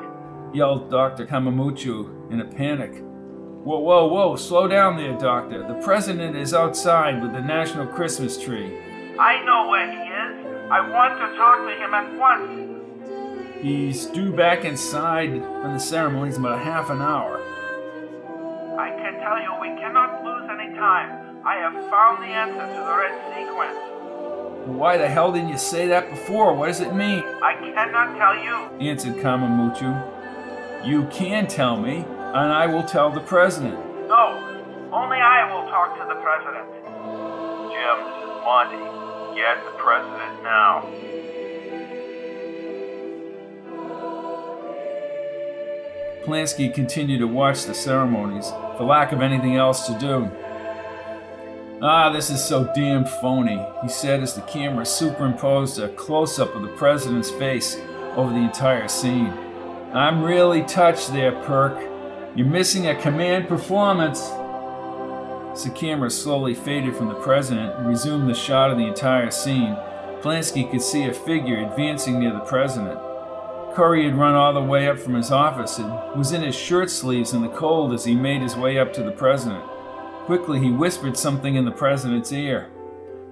yelled 0.54 0.90
Dr. 0.90 1.26
Kamamuchu 1.26 2.32
in 2.32 2.42
a 2.42 2.46
panic. 2.46 3.02
Whoa, 3.64 3.80
whoa, 3.80 4.08
whoa, 4.08 4.36
slow 4.36 4.68
down 4.68 4.98
there, 4.98 5.18
Doctor. 5.18 5.66
The 5.68 5.80
President 5.86 6.36
is 6.36 6.54
outside 6.54 7.22
with 7.22 7.32
the 7.32 7.42
National 7.42 7.86
Christmas 7.86 8.42
tree. 8.42 8.80
I 9.20 9.46
know 9.46 9.70
where 9.70 9.92
he 9.92 9.98
is. 9.98 10.70
I 10.72 10.82
want 10.82 11.20
to 11.20 11.38
talk 11.38 11.68
to 11.68 11.76
him 11.76 11.94
at 11.94 12.18
once. 12.18 13.62
He's 13.62 14.08
due 14.08 14.34
back 14.34 14.66
inside 14.66 15.30
on 15.44 15.74
the 15.74 15.80
ceremonies 15.80 16.38
in 16.38 16.44
about 16.44 16.64
half 16.64 16.90
an 16.90 17.02
hour. 17.02 17.41
I 18.78 18.90
can 18.92 19.20
tell 19.20 19.42
you 19.42 19.52
we 19.60 19.76
cannot 19.80 20.24
lose 20.24 20.50
any 20.50 20.74
time. 20.76 21.42
I 21.46 21.56
have 21.56 21.74
found 21.90 22.24
the 22.24 22.28
answer 22.28 22.56
to 22.56 22.80
the 22.80 22.96
red 22.96 23.16
sequence. 23.36 23.92
Why 24.78 24.98
the 24.98 25.10
hell 25.10 25.32
didn't 25.32 25.50
you 25.50 25.58
say 25.58 25.88
that 25.88 26.10
before? 26.10 26.54
What 26.54 26.68
does 26.68 26.80
it 26.80 26.94
mean? 26.94 27.24
I 27.42 27.56
cannot 27.74 28.18
tell 28.18 28.36
you, 28.42 28.88
answered 28.88 29.16
Kamamuchu. 29.16 29.92
You 30.86 31.06
can 31.12 31.48
tell 31.48 31.78
me 31.78 32.06
and 32.34 32.54
I 32.54 32.66
will 32.66 32.84
tell 32.84 33.12
the 33.12 33.20
president. 33.20 33.76
No, 34.08 34.40
only 34.94 35.18
I 35.18 35.52
will 35.52 35.68
talk 35.70 36.00
to 36.00 36.06
the 36.08 36.20
president. 36.22 36.68
Jim, 37.76 37.98
this 38.08 38.24
is 38.24 38.38
Monty. 38.46 38.80
Get 39.36 39.64
the 39.66 39.78
president 39.78 40.44
now. 40.44 40.88
Polanski 46.24 46.72
continued 46.72 47.20
to 47.20 47.28
watch 47.28 47.66
the 47.66 47.74
ceremonies 47.74 48.50
for 48.78 48.84
lack 48.84 49.12
of 49.12 49.22
anything 49.22 49.56
else 49.56 49.88
to 49.88 49.98
do. 49.98 50.30
Ah, 51.82 52.12
this 52.12 52.30
is 52.30 52.44
so 52.44 52.72
damn 52.76 53.06
phony, 53.06 53.60
he 53.82 53.90
said 53.90 54.22
as 54.22 54.36
the 54.36 54.42
camera 54.42 54.86
superimposed 54.86 55.80
a 55.80 55.90
close 55.90 56.38
up 56.38 56.54
of 56.56 56.62
the 56.62 56.68
president's 56.68 57.32
face 57.32 57.76
over 58.16 58.32
the 58.32 58.40
entire 58.40 58.88
scene. 58.88 59.34
I'm 59.94 60.22
really 60.22 60.62
touched 60.62 61.12
there, 61.12 61.32
Perk. 61.44 61.82
You're 62.36 62.46
missing 62.46 62.86
a 62.86 63.02
command 63.02 63.48
performance. 63.48 64.22
As 65.54 65.64
the 65.64 65.72
camera 65.72 66.12
slowly 66.12 66.54
faded 66.54 66.96
from 66.96 67.08
the 67.08 67.16
president 67.16 67.76
and 67.78 67.88
resumed 67.88 68.30
the 68.30 68.36
shot 68.36 68.70
of 68.70 68.78
the 68.78 68.86
entire 68.86 69.32
scene, 69.32 69.76
Polanski 70.22 70.70
could 70.70 70.84
see 70.84 71.06
a 71.06 71.14
figure 71.14 71.66
advancing 71.66 72.20
near 72.20 72.32
the 72.32 72.42
president. 72.42 73.00
Curry 73.74 74.04
had 74.04 74.18
run 74.18 74.36
all 74.36 74.54
the 74.54 74.62
way 74.62 74.90
up 74.90 75.00
from 75.00 75.14
his 75.14 75.32
office 75.32 75.78
and 75.80 75.90
was 76.18 76.34
in 76.34 76.42
his 76.42 76.56
shirt 76.56 76.90
sleeves 76.90 77.34
in 77.34 77.42
the 77.42 77.48
cold 77.48 77.94
as 77.94 78.04
he 78.04 78.16
made 78.16 78.42
his 78.42 78.58
way 78.58 78.78
up 78.78 78.92
to 78.94 79.04
the 79.04 79.12
president. 79.12 79.64
Quickly, 80.26 80.60
he 80.60 80.72
whispered 80.72 81.18
something 81.18 81.56
in 81.56 81.64
the 81.64 81.72
president's 81.72 82.34
ear. 82.34 82.70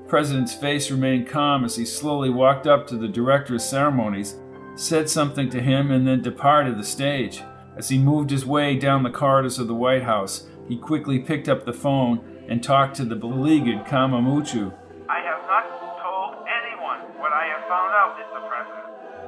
The 0.03 0.09
president's 0.09 0.53
face 0.53 0.89
remained 0.89 1.27
calm 1.27 1.65
as 1.65 1.75
he 1.75 1.85
slowly 1.85 2.29
walked 2.29 2.67
up 2.67 2.87
to 2.87 2.95
the 2.95 3.07
director 3.07 3.55
of 3.55 3.61
ceremonies, 3.61 4.37
said 4.75 5.09
something 5.09 5.49
to 5.49 5.61
him, 5.61 5.91
and 5.91 6.07
then 6.07 6.21
departed 6.21 6.77
the 6.77 6.83
stage. 6.83 7.43
As 7.75 7.89
he 7.89 7.97
moved 7.97 8.29
his 8.29 8.45
way 8.45 8.77
down 8.77 9.03
the 9.03 9.09
corridors 9.09 9.59
of 9.59 9.67
the 9.67 9.75
White 9.75 10.03
House, 10.03 10.47
he 10.67 10.77
quickly 10.77 11.19
picked 11.19 11.49
up 11.49 11.65
the 11.65 11.73
phone 11.73 12.45
and 12.47 12.63
talked 12.63 12.95
to 12.95 13.05
the 13.05 13.15
beleaguered 13.15 13.85
Kamamuchu. 13.85 14.73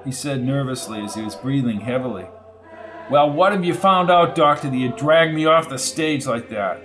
He 0.04 0.12
said 0.12 0.44
nervously 0.44 1.02
as 1.02 1.16
he 1.16 1.22
was 1.22 1.36
breathing 1.36 1.82
heavily. 1.82 2.26
Well, 3.12 3.30
what 3.30 3.52
have 3.52 3.66
you 3.66 3.74
found 3.74 4.10
out, 4.10 4.36
Doctor, 4.36 4.70
that 4.70 4.78
you 4.78 4.94
dragged 4.96 5.34
me 5.34 5.46
off 5.46 5.70
the 5.70 5.78
stage 5.78 6.26
like 6.26 6.50
that? 6.50 6.82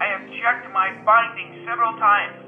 I 0.00 0.06
have 0.10 0.26
checked 0.40 0.72
my 0.72 0.90
findings 1.04 1.62
several 1.68 1.92
times. 2.00 2.40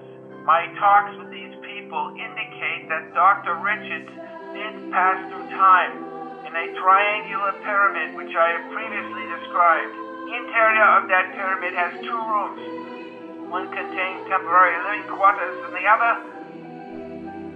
My 0.44 0.66
talks 0.80 1.16
with 1.18 1.30
these 1.30 1.54
people 1.62 2.16
indicate 2.16 2.88
that 2.88 3.14
Dr. 3.14 3.54
Richards 3.60 4.10
did 4.56 4.90
pass 4.90 5.20
through 5.30 5.48
time 5.54 6.00
in 6.42 6.52
a 6.52 6.66
triangular 6.80 7.52
pyramid 7.62 8.16
which 8.16 8.34
I 8.34 8.58
have 8.58 8.72
previously 8.72 9.24
described. 9.36 9.94
The 10.26 10.34
interior 10.34 10.88
of 10.98 11.08
that 11.08 11.32
pyramid 11.38 11.74
has 11.74 11.92
two 12.02 12.18
rooms. 12.18 13.50
One 13.50 13.68
contains 13.68 14.26
temporary 14.28 14.80
living 14.80 15.06
quarters 15.14 15.60
and 15.64 15.74
the 15.76 15.86
other. 15.86 16.34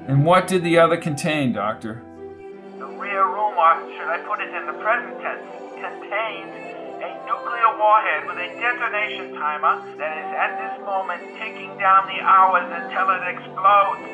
And 0.09 0.25
what 0.25 0.47
did 0.47 0.63
the 0.63 0.79
other 0.79 0.97
contain, 0.97 1.53
Doctor? 1.53 2.05
Or 3.19 3.75
should 3.97 4.07
I 4.07 4.19
put 4.23 4.41
it 4.41 4.55
in 4.55 4.67
the 4.67 4.79
present 4.79 5.19
tense, 5.19 5.43
contains 5.75 6.55
a 7.03 7.11
nuclear 7.27 7.71
warhead 7.75 8.27
with 8.27 8.39
a 8.39 8.49
detonation 8.55 9.35
timer 9.35 9.83
that 9.99 10.15
is 10.19 10.31
at 10.39 10.55
this 10.63 10.87
moment 10.87 11.23
ticking 11.39 11.77
down 11.79 12.07
the 12.07 12.21
hours 12.23 12.71
until 12.71 13.11
it 13.11 13.23
explodes. 13.35 14.07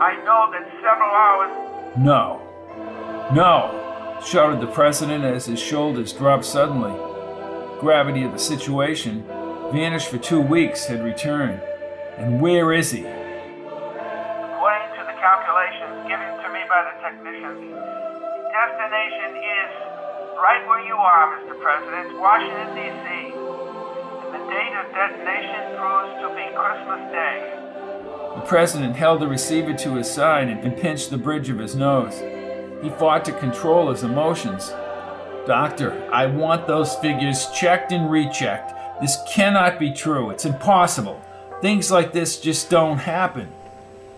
I 0.00 0.16
know 0.24 0.48
that 0.52 0.64
several 0.80 1.12
hours. 1.12 1.52
No. 1.98 2.40
No 3.34 3.80
shouted 4.24 4.60
the 4.60 4.72
president 4.72 5.24
as 5.24 5.46
his 5.46 5.60
shoulders 5.60 6.12
dropped 6.12 6.44
suddenly. 6.44 6.92
Gravity 7.80 8.22
of 8.24 8.32
the 8.32 8.38
situation, 8.38 9.24
vanished 9.72 10.08
for 10.08 10.18
two 10.18 10.40
weeks, 10.40 10.86
had 10.86 11.02
returned. 11.02 11.60
And 12.16 12.40
where 12.40 12.72
is 12.72 12.90
he? 12.90 13.06
You 20.90 20.96
are, 20.96 21.38
Mr. 21.38 21.56
President, 21.60 22.18
Washington, 22.18 22.74
D.C. 22.74 23.30
The 24.32 24.42
date 24.50 24.74
of 24.74 24.90
detonation 24.92 25.78
proves 25.78 26.18
to 26.18 26.34
be 26.34 26.50
Christmas 26.52 27.12
Day. 27.12 28.34
The 28.34 28.44
president 28.44 28.96
held 28.96 29.20
the 29.20 29.28
receiver 29.28 29.72
to 29.72 29.94
his 29.94 30.10
side 30.10 30.48
and 30.48 30.76
pinched 30.76 31.10
the 31.10 31.16
bridge 31.16 31.48
of 31.48 31.60
his 31.60 31.76
nose. 31.76 32.18
He 32.82 32.90
fought 32.90 33.24
to 33.26 33.32
control 33.32 33.92
his 33.92 34.02
emotions. 34.02 34.70
Doctor, 35.46 36.08
I 36.12 36.26
want 36.26 36.66
those 36.66 36.96
figures 36.96 37.46
checked 37.54 37.92
and 37.92 38.10
rechecked. 38.10 39.00
This 39.00 39.16
cannot 39.32 39.78
be 39.78 39.92
true. 39.92 40.30
It's 40.30 40.44
impossible. 40.44 41.22
Things 41.62 41.92
like 41.92 42.12
this 42.12 42.40
just 42.40 42.68
don't 42.68 42.98
happen. 42.98 43.48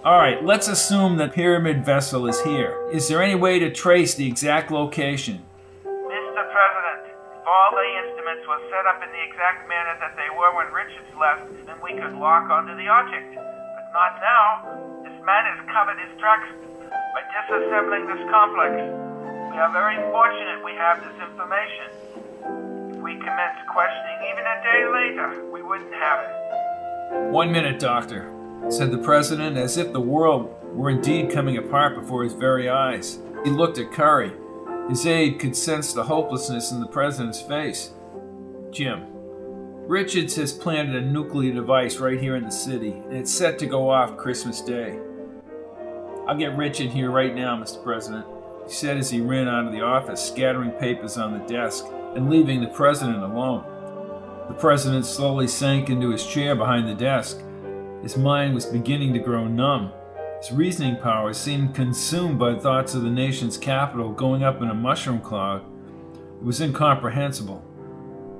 All 0.07 0.17
right, 0.17 0.43
let's 0.43 0.69
assume 0.69 1.19
the 1.19 1.29
pyramid 1.29 1.85
vessel 1.85 2.26
is 2.26 2.41
here. 2.41 2.88
Is 2.91 3.09
there 3.09 3.23
any 3.23 3.35
way 3.35 3.59
to 3.59 3.71
trace 3.71 4.14
the 4.14 4.26
exact 4.26 4.71
location? 4.71 5.43
All 7.52 7.68
the 7.76 7.85
instruments 8.00 8.49
were 8.49 8.64
set 8.73 8.88
up 8.88 9.04
in 9.04 9.12
the 9.12 9.23
exact 9.28 9.68
manner 9.68 9.92
that 10.00 10.16
they 10.16 10.32
were 10.32 10.56
when 10.56 10.73
Richards 10.73 11.12
left, 11.21 11.44
and 11.68 11.76
we 11.85 11.92
could 11.92 12.16
lock 12.16 12.49
onto 12.49 12.73
the 12.80 12.88
object. 12.88 13.37
But 13.37 13.92
not 13.92 14.16
now. 14.25 15.04
This 15.04 15.12
man 15.21 15.44
has 15.44 15.61
covered 15.68 16.00
his 16.00 16.16
tracks 16.16 16.49
by 16.88 17.21
disassembling 17.28 18.09
this 18.09 18.25
complex. 18.32 18.73
We 19.52 19.61
are 19.61 19.68
very 19.68 20.00
fortunate 20.09 20.64
we 20.64 20.73
have 20.80 21.04
this 21.04 21.12
information. 21.21 22.97
If 22.97 23.04
we 23.04 23.21
commenced 23.21 23.68
questioning 23.68 24.18
even 24.32 24.49
a 24.49 24.59
day 24.64 24.82
later, 24.88 25.44
we 25.52 25.61
wouldn't 25.61 25.92
have 25.92 26.25
it. 26.25 26.32
One 27.37 27.52
minute, 27.52 27.78
Doctor, 27.78 28.32
said 28.71 28.90
the 28.90 29.04
president, 29.04 29.59
as 29.59 29.76
if 29.76 29.92
the 29.92 30.00
world 30.00 30.56
were 30.73 30.88
indeed 30.88 31.30
coming 31.30 31.59
apart 31.59 32.00
before 32.00 32.25
his 32.25 32.32
very 32.32 32.71
eyes. 32.71 33.18
He 33.44 33.50
looked 33.50 33.76
at 33.76 33.92
Curry. 33.92 34.32
His 34.89 35.07
aide 35.07 35.39
could 35.39 35.57
sense 35.57 35.93
the 35.93 36.05
hopelessness 36.05 36.73
in 36.73 36.81
the 36.81 36.87
president's 36.87 37.41
face. 37.41 37.93
Jim, 38.71 39.07
Richards 39.87 40.37
has 40.37 40.53
planted 40.53 40.97
a 40.97 41.07
nuclear 41.07 41.53
device 41.53 41.99
right 41.99 42.21
here 42.21 42.37
in 42.37 42.45
the 42.45 42.51
city, 42.51 42.93
and 42.93 43.17
it's 43.17 43.33
set 43.33 43.59
to 43.59 43.67
go 43.67 43.91
off 43.91 44.17
Christmas 44.17 44.61
Day. 44.61 44.99
I'll 46.27 46.37
get 46.37 46.57
Rich 46.57 46.81
in 46.81 46.89
here 46.89 47.11
right 47.11 47.35
now, 47.35 47.57
Mr. 47.57 47.83
President, 47.83 48.25
he 48.67 48.73
said 48.73 48.97
as 48.97 49.11
he 49.11 49.21
ran 49.21 49.49
out 49.49 49.67
of 49.67 49.73
the 49.73 49.83
office, 49.83 50.23
scattering 50.23 50.71
papers 50.73 51.17
on 51.17 51.33
the 51.33 51.45
desk 51.47 51.85
and 52.15 52.31
leaving 52.31 52.61
the 52.61 52.69
president 52.69 53.23
alone. 53.23 53.65
The 54.49 54.55
president 54.55 55.07
slowly 55.07 55.49
sank 55.49 55.91
into 55.91 56.11
his 56.11 56.27
chair 56.27 56.55
behind 56.55 56.89
the 56.89 56.95
desk. 56.95 57.41
His 58.03 58.17
mind 58.17 58.55
was 58.55 58.67
beginning 58.67 59.12
to 59.15 59.19
grow 59.19 59.47
numb. 59.47 59.93
His 60.42 60.50
reasoning 60.50 60.96
powers 60.96 61.38
seemed 61.38 61.72
consumed 61.72 62.37
by 62.37 62.56
thoughts 62.56 62.96
of 62.96 63.02
the 63.02 63.11
nation's 63.11 63.56
capital 63.56 64.11
going 64.11 64.42
up 64.42 64.61
in 64.61 64.70
a 64.70 64.75
mushroom 64.75 65.20
cloud. 65.20 65.64
It 66.40 66.44
was 66.44 66.61
incomprehensible. 66.61 67.64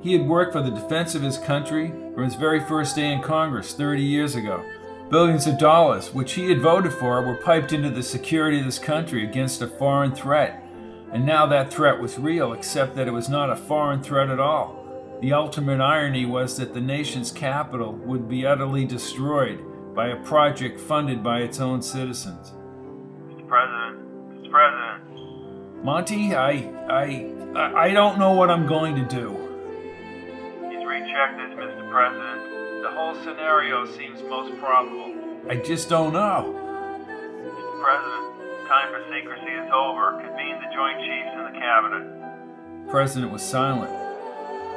He 0.01 0.11
had 0.11 0.27
worked 0.27 0.51
for 0.51 0.61
the 0.61 0.69
defense 0.69 1.15
of 1.15 1.21
his 1.21 1.37
country 1.37 1.93
from 2.13 2.25
his 2.25 2.35
very 2.35 2.59
first 2.59 2.97
day 2.97 3.13
in 3.13 3.21
Congress 3.21 3.73
30 3.73 4.03
years 4.03 4.35
ago. 4.35 4.65
Billions 5.09 5.47
of 5.47 5.57
dollars, 5.57 6.13
which 6.13 6.33
he 6.33 6.49
had 6.49 6.59
voted 6.59 6.91
for, 6.91 7.21
were 7.21 7.37
piped 7.37 7.71
into 7.71 7.89
the 7.89 8.03
security 8.03 8.59
of 8.59 8.65
this 8.65 8.79
country 8.79 9.23
against 9.23 9.61
a 9.61 9.67
foreign 9.67 10.13
threat. 10.13 10.61
And 11.13 11.25
now 11.25 11.45
that 11.45 11.71
threat 11.71 12.01
was 12.01 12.19
real, 12.19 12.51
except 12.51 12.95
that 12.95 13.07
it 13.07 13.13
was 13.13 13.29
not 13.29 13.49
a 13.49 13.55
foreign 13.55 14.03
threat 14.03 14.29
at 14.29 14.41
all. 14.41 14.85
The 15.21 15.31
ultimate 15.31 15.79
irony 15.79 16.25
was 16.25 16.57
that 16.57 16.73
the 16.73 16.81
nation's 16.81 17.31
capital 17.31 17.93
would 17.93 18.27
be 18.27 18.45
utterly 18.45 18.83
destroyed 18.83 19.63
by 19.93 20.07
a 20.07 20.15
project 20.23 20.79
funded 20.79 21.23
by 21.23 21.39
its 21.39 21.59
own 21.59 21.81
citizens. 21.81 22.51
Mr. 23.29 23.47
President, 23.47 23.99
Mr. 24.33 24.51
President, 24.51 25.83
Monty, 25.83 26.33
I, 26.33 26.51
I, 26.89 27.33
I 27.75 27.91
don't 27.91 28.17
know 28.17 28.31
what 28.33 28.49
I'm 28.49 28.65
going 28.65 28.95
to 28.95 29.03
do. 29.05 29.31
he's 30.71 30.85
rechecked 30.85 31.37
this, 31.37 31.53
Mr. 31.59 31.89
President. 31.91 32.81
The 32.83 32.91
whole 32.91 33.15
scenario 33.15 33.85
seems 33.95 34.21
most 34.23 34.57
probable. 34.59 35.13
I 35.49 35.57
just 35.57 35.89
don't 35.89 36.13
know. 36.13 36.55
Mr. 37.05 37.81
President, 37.83 38.67
time 38.67 38.93
for 38.93 39.03
secrecy 39.13 39.51
is 39.51 39.69
over. 39.73 40.11
Convene 40.21 40.59
the 40.61 40.73
Joint 40.73 40.99
Chiefs 40.99 41.31
and 41.35 41.53
the 41.53 41.59
Cabinet. 41.59 42.85
The 42.85 42.91
president 42.91 43.31
was 43.31 43.41
silent. 43.41 43.91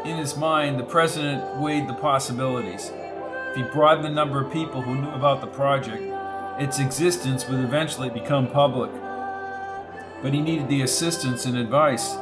In 0.06 0.16
his 0.16 0.36
mind, 0.36 0.78
the 0.78 0.84
president 0.84 1.56
weighed 1.60 1.88
the 1.88 1.94
possibilities. 1.94 2.90
If 3.56 3.64
he 3.64 3.70
broadened 3.70 4.04
the 4.04 4.10
number 4.10 4.38
of 4.38 4.52
people 4.52 4.82
who 4.82 4.96
knew 4.96 5.08
about 5.12 5.40
the 5.40 5.46
project, 5.46 6.02
its 6.60 6.78
existence 6.78 7.48
would 7.48 7.60
eventually 7.60 8.10
become 8.10 8.50
public. 8.50 8.90
But 10.22 10.34
he 10.34 10.42
needed 10.42 10.68
the 10.68 10.82
assistance 10.82 11.46
and 11.46 11.56
advice. 11.56 12.16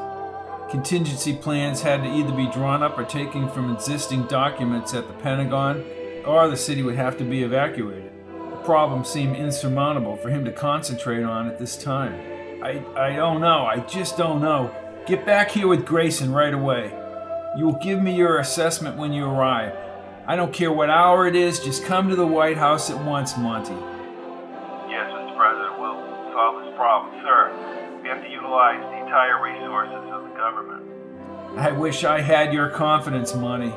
Contingency 0.71 1.35
plans 1.35 1.83
had 1.83 2.05
to 2.05 2.09
either 2.09 2.31
be 2.31 2.49
drawn 2.53 2.85
up 2.85 2.97
or 2.97 3.03
taken 3.03 3.49
from 3.49 3.75
existing 3.75 4.29
documents 4.29 4.95
at 4.95 5.09
the 5.09 5.15
Pentagon, 5.15 5.85
or 6.25 6.47
the 6.47 6.57
city 6.57 6.85
would 6.85 6.95
have 6.95 7.19
to 7.19 7.25
be 7.25 7.43
evacuated. 7.43 8.13
The 8.29 8.63
problem 8.63 9.05
seemed 9.05 9.35
insurmountable 9.35 10.17
for 10.17 10.31
him 10.31 10.45
to 10.45 10.53
concentrate 10.53 11.25
on 11.25 11.49
at 11.49 11.59
this 11.59 11.77
time. 11.77 12.15
I, 12.63 12.81
I 12.95 13.17
don't 13.17 13.41
know. 13.41 13.67
I 13.67 13.81
just 13.81 14.17
don't 14.17 14.41
know. 14.41 14.73
Get 15.09 15.27
back 15.27 15.51
here 15.51 15.67
with 15.67 15.85
Grayson 15.85 16.33
right 16.33 16.55
away. 16.55 16.97
You 17.59 17.65
will 17.65 17.81
give 17.83 18.01
me 18.01 18.15
your 18.15 18.39
assessment 18.39 18.97
when 18.97 19.13
you 19.13 19.25
arrive. 19.25 19.84
I 20.27 20.37
don't 20.37 20.55
care 20.55 20.73
what 20.73 20.89
hour 20.89 21.27
it 21.27 21.37
is, 21.37 21.61
just 21.61 21.85
come 21.85 22.09
to 22.09 22.17
the 22.17 22.27
White 22.27 22.57
House 22.57 22.89
at 22.89 23.05
once, 23.05 23.37
Monty. 23.37 23.75
Yes, 24.89 25.11
Mr. 25.13 25.37
President, 25.37 25.79
we'll 25.79 26.01
solve 26.33 26.65
this 26.65 26.75
problem. 26.77 27.21
Sir, 27.23 28.01
we 28.03 28.09
have 28.09 28.23
to 28.23 28.31
utilize 28.31 28.81
the 28.81 29.05
entire 29.05 29.43
resources 29.43 30.11
of 30.11 30.23
the 30.23 30.35
government. 30.35 30.83
I 31.59 31.73
wish 31.73 32.05
I 32.05 32.23
had 32.23 32.55
your 32.55 32.71
confidence, 32.71 33.35
Monty, 33.35 33.75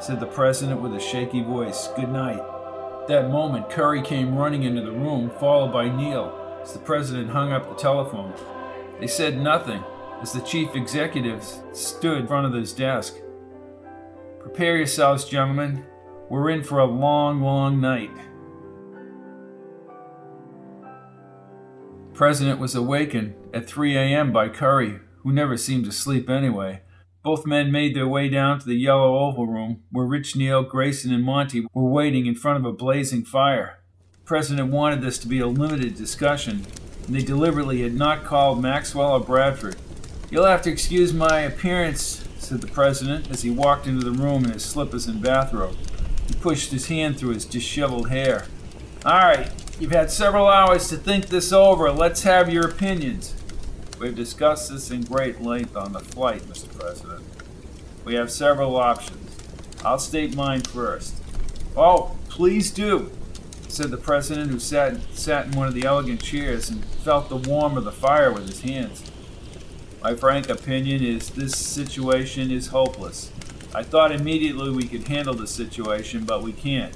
said 0.00 0.18
the 0.18 0.26
president 0.26 0.80
with 0.80 0.94
a 0.94 1.00
shaky 1.00 1.42
voice. 1.42 1.88
Good 1.94 2.08
night. 2.08 2.40
At 3.02 3.08
that 3.08 3.30
moment, 3.30 3.68
Curry 3.68 4.00
came 4.00 4.34
running 4.34 4.62
into 4.62 4.80
the 4.80 4.92
room, 4.92 5.30
followed 5.38 5.74
by 5.74 5.94
Neil, 5.94 6.58
as 6.62 6.72
the 6.72 6.78
president 6.78 7.28
hung 7.28 7.52
up 7.52 7.68
the 7.68 7.74
telephone. 7.74 8.32
They 8.98 9.06
said 9.06 9.38
nothing 9.38 9.84
as 10.22 10.32
the 10.32 10.40
chief 10.40 10.74
executive 10.74 11.44
stood 11.74 12.20
in 12.20 12.26
front 12.26 12.46
of 12.46 12.54
his 12.54 12.72
desk. 12.72 13.16
Prepare 14.46 14.76
yourselves, 14.76 15.24
gentlemen. 15.24 15.84
We're 16.30 16.50
in 16.50 16.62
for 16.62 16.78
a 16.78 16.84
long, 16.84 17.42
long 17.42 17.80
night. 17.80 18.14
The 22.10 22.14
president 22.14 22.60
was 22.60 22.76
awakened 22.76 23.34
at 23.52 23.66
3 23.66 23.96
a.m. 23.96 24.32
by 24.32 24.48
Curry, 24.48 25.00
who 25.24 25.32
never 25.32 25.56
seemed 25.56 25.84
to 25.86 25.92
sleep 25.92 26.30
anyway. 26.30 26.82
Both 27.24 27.44
men 27.44 27.72
made 27.72 27.96
their 27.96 28.06
way 28.06 28.28
down 28.28 28.60
to 28.60 28.66
the 28.66 28.76
yellow 28.76 29.18
oval 29.18 29.48
room, 29.48 29.82
where 29.90 30.06
Rich 30.06 30.36
Neil, 30.36 30.62
Grayson, 30.62 31.12
and 31.12 31.24
Monty 31.24 31.66
were 31.74 31.90
waiting 31.90 32.26
in 32.26 32.36
front 32.36 32.60
of 32.60 32.64
a 32.64 32.72
blazing 32.72 33.24
fire. 33.24 33.80
The 34.12 34.26
president 34.26 34.70
wanted 34.70 35.02
this 35.02 35.18
to 35.18 35.28
be 35.28 35.40
a 35.40 35.48
limited 35.48 35.96
discussion, 35.96 36.64
and 37.04 37.16
they 37.16 37.24
deliberately 37.24 37.82
had 37.82 37.94
not 37.94 38.22
called 38.22 38.62
Maxwell 38.62 39.10
or 39.10 39.20
Bradford. 39.20 39.74
You'll 40.30 40.46
have 40.46 40.62
to 40.62 40.70
excuse 40.70 41.12
my 41.12 41.40
appearance, 41.40 42.25
said 42.46 42.60
the 42.60 42.68
president 42.68 43.28
as 43.30 43.42
he 43.42 43.50
walked 43.50 43.88
into 43.88 44.04
the 44.04 44.16
room 44.16 44.44
in 44.44 44.52
his 44.52 44.64
slippers 44.64 45.06
and 45.06 45.20
bathrobe. 45.20 45.76
He 46.28 46.34
pushed 46.34 46.70
his 46.70 46.86
hand 46.86 47.18
through 47.18 47.34
his 47.34 47.44
disheveled 47.44 48.08
hair. 48.08 48.46
All 49.04 49.18
right, 49.18 49.50
you've 49.80 49.92
had 49.92 50.10
several 50.10 50.46
hours 50.46 50.88
to 50.88 50.96
think 50.96 51.26
this 51.26 51.52
over. 51.52 51.90
Let's 51.90 52.22
have 52.22 52.52
your 52.52 52.68
opinions. 52.68 53.34
We've 53.98 54.14
discussed 54.14 54.70
this 54.70 54.90
in 54.90 55.02
great 55.02 55.40
length 55.40 55.76
on 55.76 55.92
the 55.92 56.00
flight, 56.00 56.42
Mr. 56.42 56.72
President. 56.78 57.24
We 58.04 58.14
have 58.14 58.30
several 58.30 58.76
options. 58.76 59.36
I'll 59.84 59.98
state 59.98 60.36
mine 60.36 60.62
first. 60.62 61.20
Oh, 61.76 62.16
please 62.28 62.70
do, 62.70 63.10
said 63.68 63.90
the 63.90 63.96
president, 63.96 64.50
who 64.50 64.60
sat, 64.60 65.00
sat 65.14 65.46
in 65.46 65.52
one 65.52 65.66
of 65.66 65.74
the 65.74 65.84
elegant 65.84 66.22
chairs 66.22 66.68
and 66.68 66.84
felt 66.84 67.28
the 67.28 67.36
warmth 67.36 67.76
of 67.76 67.84
the 67.84 67.92
fire 67.92 68.32
with 68.32 68.46
his 68.46 68.60
hands. 68.60 69.10
My 70.02 70.14
frank 70.14 70.48
opinion 70.48 71.02
is 71.02 71.30
this 71.30 71.56
situation 71.56 72.50
is 72.50 72.68
hopeless. 72.68 73.32
I 73.74 73.82
thought 73.82 74.12
immediately 74.12 74.70
we 74.70 74.86
could 74.86 75.08
handle 75.08 75.34
the 75.34 75.46
situation, 75.46 76.24
but 76.24 76.42
we 76.42 76.52
can't. 76.52 76.94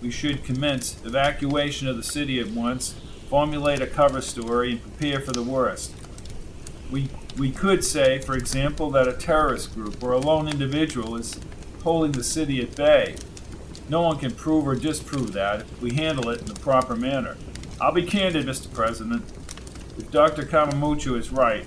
We 0.00 0.10
should 0.10 0.44
commence 0.44 0.96
evacuation 1.04 1.86
of 1.88 1.96
the 1.96 2.02
city 2.02 2.40
at 2.40 2.48
once, 2.48 2.94
formulate 3.28 3.82
a 3.82 3.86
cover 3.86 4.22
story, 4.22 4.72
and 4.72 4.82
prepare 4.82 5.20
for 5.20 5.32
the 5.32 5.42
worst. 5.42 5.94
We, 6.90 7.08
we 7.36 7.50
could 7.50 7.84
say, 7.84 8.20
for 8.20 8.34
example, 8.34 8.90
that 8.92 9.06
a 9.06 9.12
terrorist 9.12 9.74
group 9.74 10.02
or 10.02 10.12
a 10.12 10.18
lone 10.18 10.48
individual 10.48 11.16
is 11.16 11.38
holding 11.82 12.12
the 12.12 12.24
city 12.24 12.60
at 12.62 12.74
bay. 12.74 13.16
No 13.88 14.02
one 14.02 14.18
can 14.18 14.32
prove 14.32 14.66
or 14.66 14.74
disprove 14.74 15.32
that 15.34 15.60
if 15.60 15.82
we 15.82 15.94
handle 15.94 16.30
it 16.30 16.40
in 16.40 16.46
the 16.46 16.54
proper 16.54 16.96
manner. 16.96 17.36
I'll 17.80 17.92
be 17.92 18.04
candid, 18.04 18.46
Mr. 18.46 18.72
President. 18.72 19.24
If 19.98 20.10
Dr. 20.10 20.44
Kamamucho 20.44 21.18
is 21.18 21.30
right, 21.30 21.66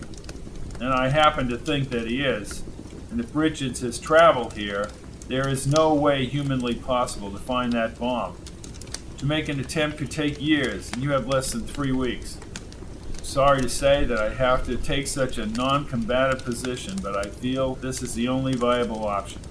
and 0.84 0.94
I 0.94 1.08
happen 1.08 1.48
to 1.48 1.58
think 1.58 1.92
that 1.92 2.08
he 2.08 2.26
is, 2.26 2.62
and 3.10 3.18
if 3.22 3.34
Richards 3.34 3.80
has 3.80 3.98
traveled 3.98 4.54
here, 4.54 4.90
there 5.30 5.48
is 5.48 5.66
no 5.66 5.94
way 5.94 6.26
humanly 6.26 6.76
possible 6.76 7.32
to 7.32 7.38
find 7.38 7.72
that 7.72 7.98
bomb. 7.98 8.36
To 9.20 9.26
make 9.26 9.48
an 9.48 9.62
attempt 9.62 9.98
could 9.98 10.12
take 10.12 10.42
years, 10.42 10.92
and 10.92 11.02
you 11.02 11.12
have 11.12 11.26
less 11.26 11.54
than 11.54 11.66
three 11.66 11.94
weeks. 11.94 12.38
Sorry 13.22 13.62
to 13.62 13.70
say 13.70 14.04
that 14.04 14.20
I 14.20 14.34
have 14.34 14.66
to 14.66 14.76
take 14.76 15.08
such 15.08 15.38
a 15.38 15.46
non 15.46 15.86
combative 15.86 16.44
position, 16.44 16.98
but 17.02 17.16
I 17.16 17.30
feel 17.30 17.76
this 17.76 18.02
is 18.02 18.14
the 18.14 18.28
only 18.28 18.54
viable 18.54 19.08
option. 19.08 19.42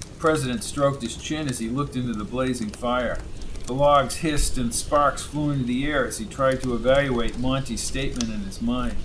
The 0.00 0.18
president 0.18 0.62
stroked 0.62 1.00
his 1.00 1.16
chin 1.16 1.48
as 1.48 1.58
he 1.58 1.70
looked 1.70 1.96
into 1.96 2.12
the 2.12 2.24
blazing 2.24 2.68
fire. 2.68 3.18
The 3.64 3.72
logs 3.72 4.16
hissed 4.16 4.58
and 4.58 4.74
sparks 4.74 5.22
flew 5.22 5.52
into 5.52 5.64
the 5.64 5.86
air 5.86 6.06
as 6.06 6.18
he 6.18 6.26
tried 6.26 6.60
to 6.60 6.74
evaluate 6.74 7.38
Monty's 7.38 7.80
statement 7.80 8.28
in 8.28 8.40
his 8.40 8.60
mind. 8.60 8.96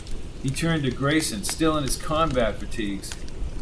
He 0.44 0.50
turned 0.50 0.84
to 0.84 0.92
Grayson, 0.92 1.44
still 1.44 1.78
in 1.78 1.84
his 1.84 1.96
combat 1.96 2.60
fatigues. 2.60 3.12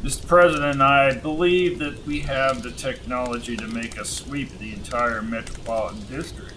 Mr. 0.01 0.27
President, 0.27 0.82
I 0.82 1.15
believe 1.15 1.79
that 1.79 2.05
we 2.05 2.20
have 2.22 2.62
the 2.62 2.72
technology 2.72 3.58
to 3.58 3.67
make 3.67 3.98
a 3.98 4.05
sweep 4.05 4.51
of 4.51 4.60
the 4.60 4.74
entire 4.74 5.22
metropolitan 5.22 6.05
district. 6.05 6.53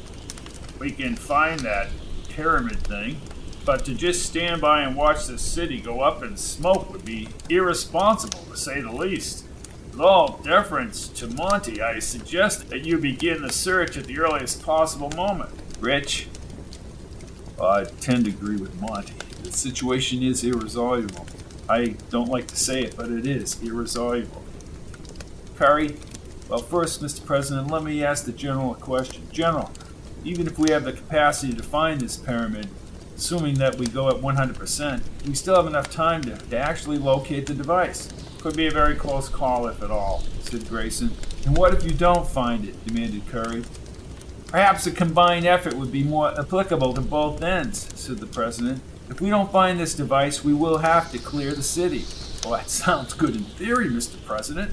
We 0.78 0.90
can 0.90 1.16
find 1.16 1.60
that 1.60 1.88
pyramid 2.28 2.78
thing, 2.78 3.20
but 3.64 3.84
to 3.86 3.94
just 3.94 4.26
stand 4.26 4.60
by 4.60 4.82
and 4.82 4.96
watch 4.96 5.26
the 5.26 5.38
city 5.38 5.80
go 5.80 6.00
up 6.00 6.22
in 6.22 6.36
smoke 6.36 6.92
would 6.92 7.04
be 7.04 7.28
irresponsible, 7.48 8.40
to 8.50 8.56
say 8.56 8.80
the 8.80 8.92
least. 8.92 9.44
With 9.92 10.00
all 10.00 10.40
deference 10.44 11.08
to 11.08 11.26
Monty, 11.26 11.80
I 11.80 12.00
suggest 12.00 12.68
that 12.68 12.84
you 12.84 12.98
begin 12.98 13.42
the 13.42 13.52
search 13.52 13.96
at 13.96 14.04
the 14.04 14.18
earliest 14.18 14.62
possible 14.62 15.10
moment. 15.10 15.50
Rich, 15.80 16.28
I 17.60 17.84
tend 17.84 18.26
to 18.26 18.30
agree 18.30 18.56
with 18.56 18.80
Monty. 18.80 19.14
The 19.42 19.52
situation 19.52 20.22
is 20.22 20.44
irresolvable. 20.44 21.26
I 21.68 21.96
don't 22.10 22.28
like 22.28 22.46
to 22.48 22.56
say 22.56 22.82
it, 22.82 22.96
but 22.96 23.10
it 23.10 23.26
is 23.26 23.62
irresolvable. 23.62 24.42
Curry, 25.56 25.96
well, 26.48 26.60
first, 26.60 27.02
Mr. 27.02 27.24
President, 27.24 27.70
let 27.70 27.84
me 27.84 28.02
ask 28.02 28.24
the 28.24 28.32
General 28.32 28.72
a 28.72 28.76
question. 28.76 29.22
General, 29.30 29.70
even 30.24 30.46
if 30.46 30.58
we 30.58 30.70
have 30.70 30.84
the 30.84 30.92
capacity 30.92 31.52
to 31.52 31.62
find 31.62 32.00
this 32.00 32.16
pyramid, 32.16 32.68
assuming 33.16 33.54
that 33.56 33.76
we 33.76 33.86
go 33.86 34.08
at 34.08 34.16
100%, 34.16 35.02
we 35.26 35.34
still 35.34 35.56
have 35.56 35.66
enough 35.66 35.90
time 35.90 36.22
to, 36.22 36.36
to 36.36 36.56
actually 36.56 36.98
locate 36.98 37.46
the 37.46 37.54
device. 37.54 38.08
Could 38.40 38.56
be 38.56 38.66
a 38.66 38.70
very 38.70 38.94
close 38.94 39.28
call, 39.28 39.66
if 39.66 39.82
at 39.82 39.90
all, 39.90 40.22
said 40.40 40.68
Grayson. 40.68 41.10
And 41.44 41.56
what 41.56 41.74
if 41.74 41.84
you 41.84 41.90
don't 41.90 42.26
find 42.26 42.64
it? 42.64 42.86
demanded 42.86 43.26
Curry. 43.28 43.64
Perhaps 44.46 44.86
a 44.86 44.90
combined 44.90 45.44
effort 45.44 45.74
would 45.74 45.92
be 45.92 46.02
more 46.02 46.38
applicable 46.38 46.94
to 46.94 47.00
both 47.02 47.42
ends, 47.42 47.88
said 47.94 48.18
the 48.18 48.26
President. 48.26 48.80
If 49.10 49.20
we 49.22 49.30
don't 49.30 49.50
find 49.50 49.80
this 49.80 49.94
device, 49.94 50.44
we 50.44 50.52
will 50.52 50.78
have 50.78 51.10
to 51.12 51.18
clear 51.18 51.52
the 51.52 51.62
city. 51.62 52.04
Well, 52.44 52.58
that 52.58 52.70
sounds 52.70 53.14
good 53.14 53.34
in 53.34 53.44
theory, 53.44 53.88
Mr. 53.88 54.22
President. 54.24 54.72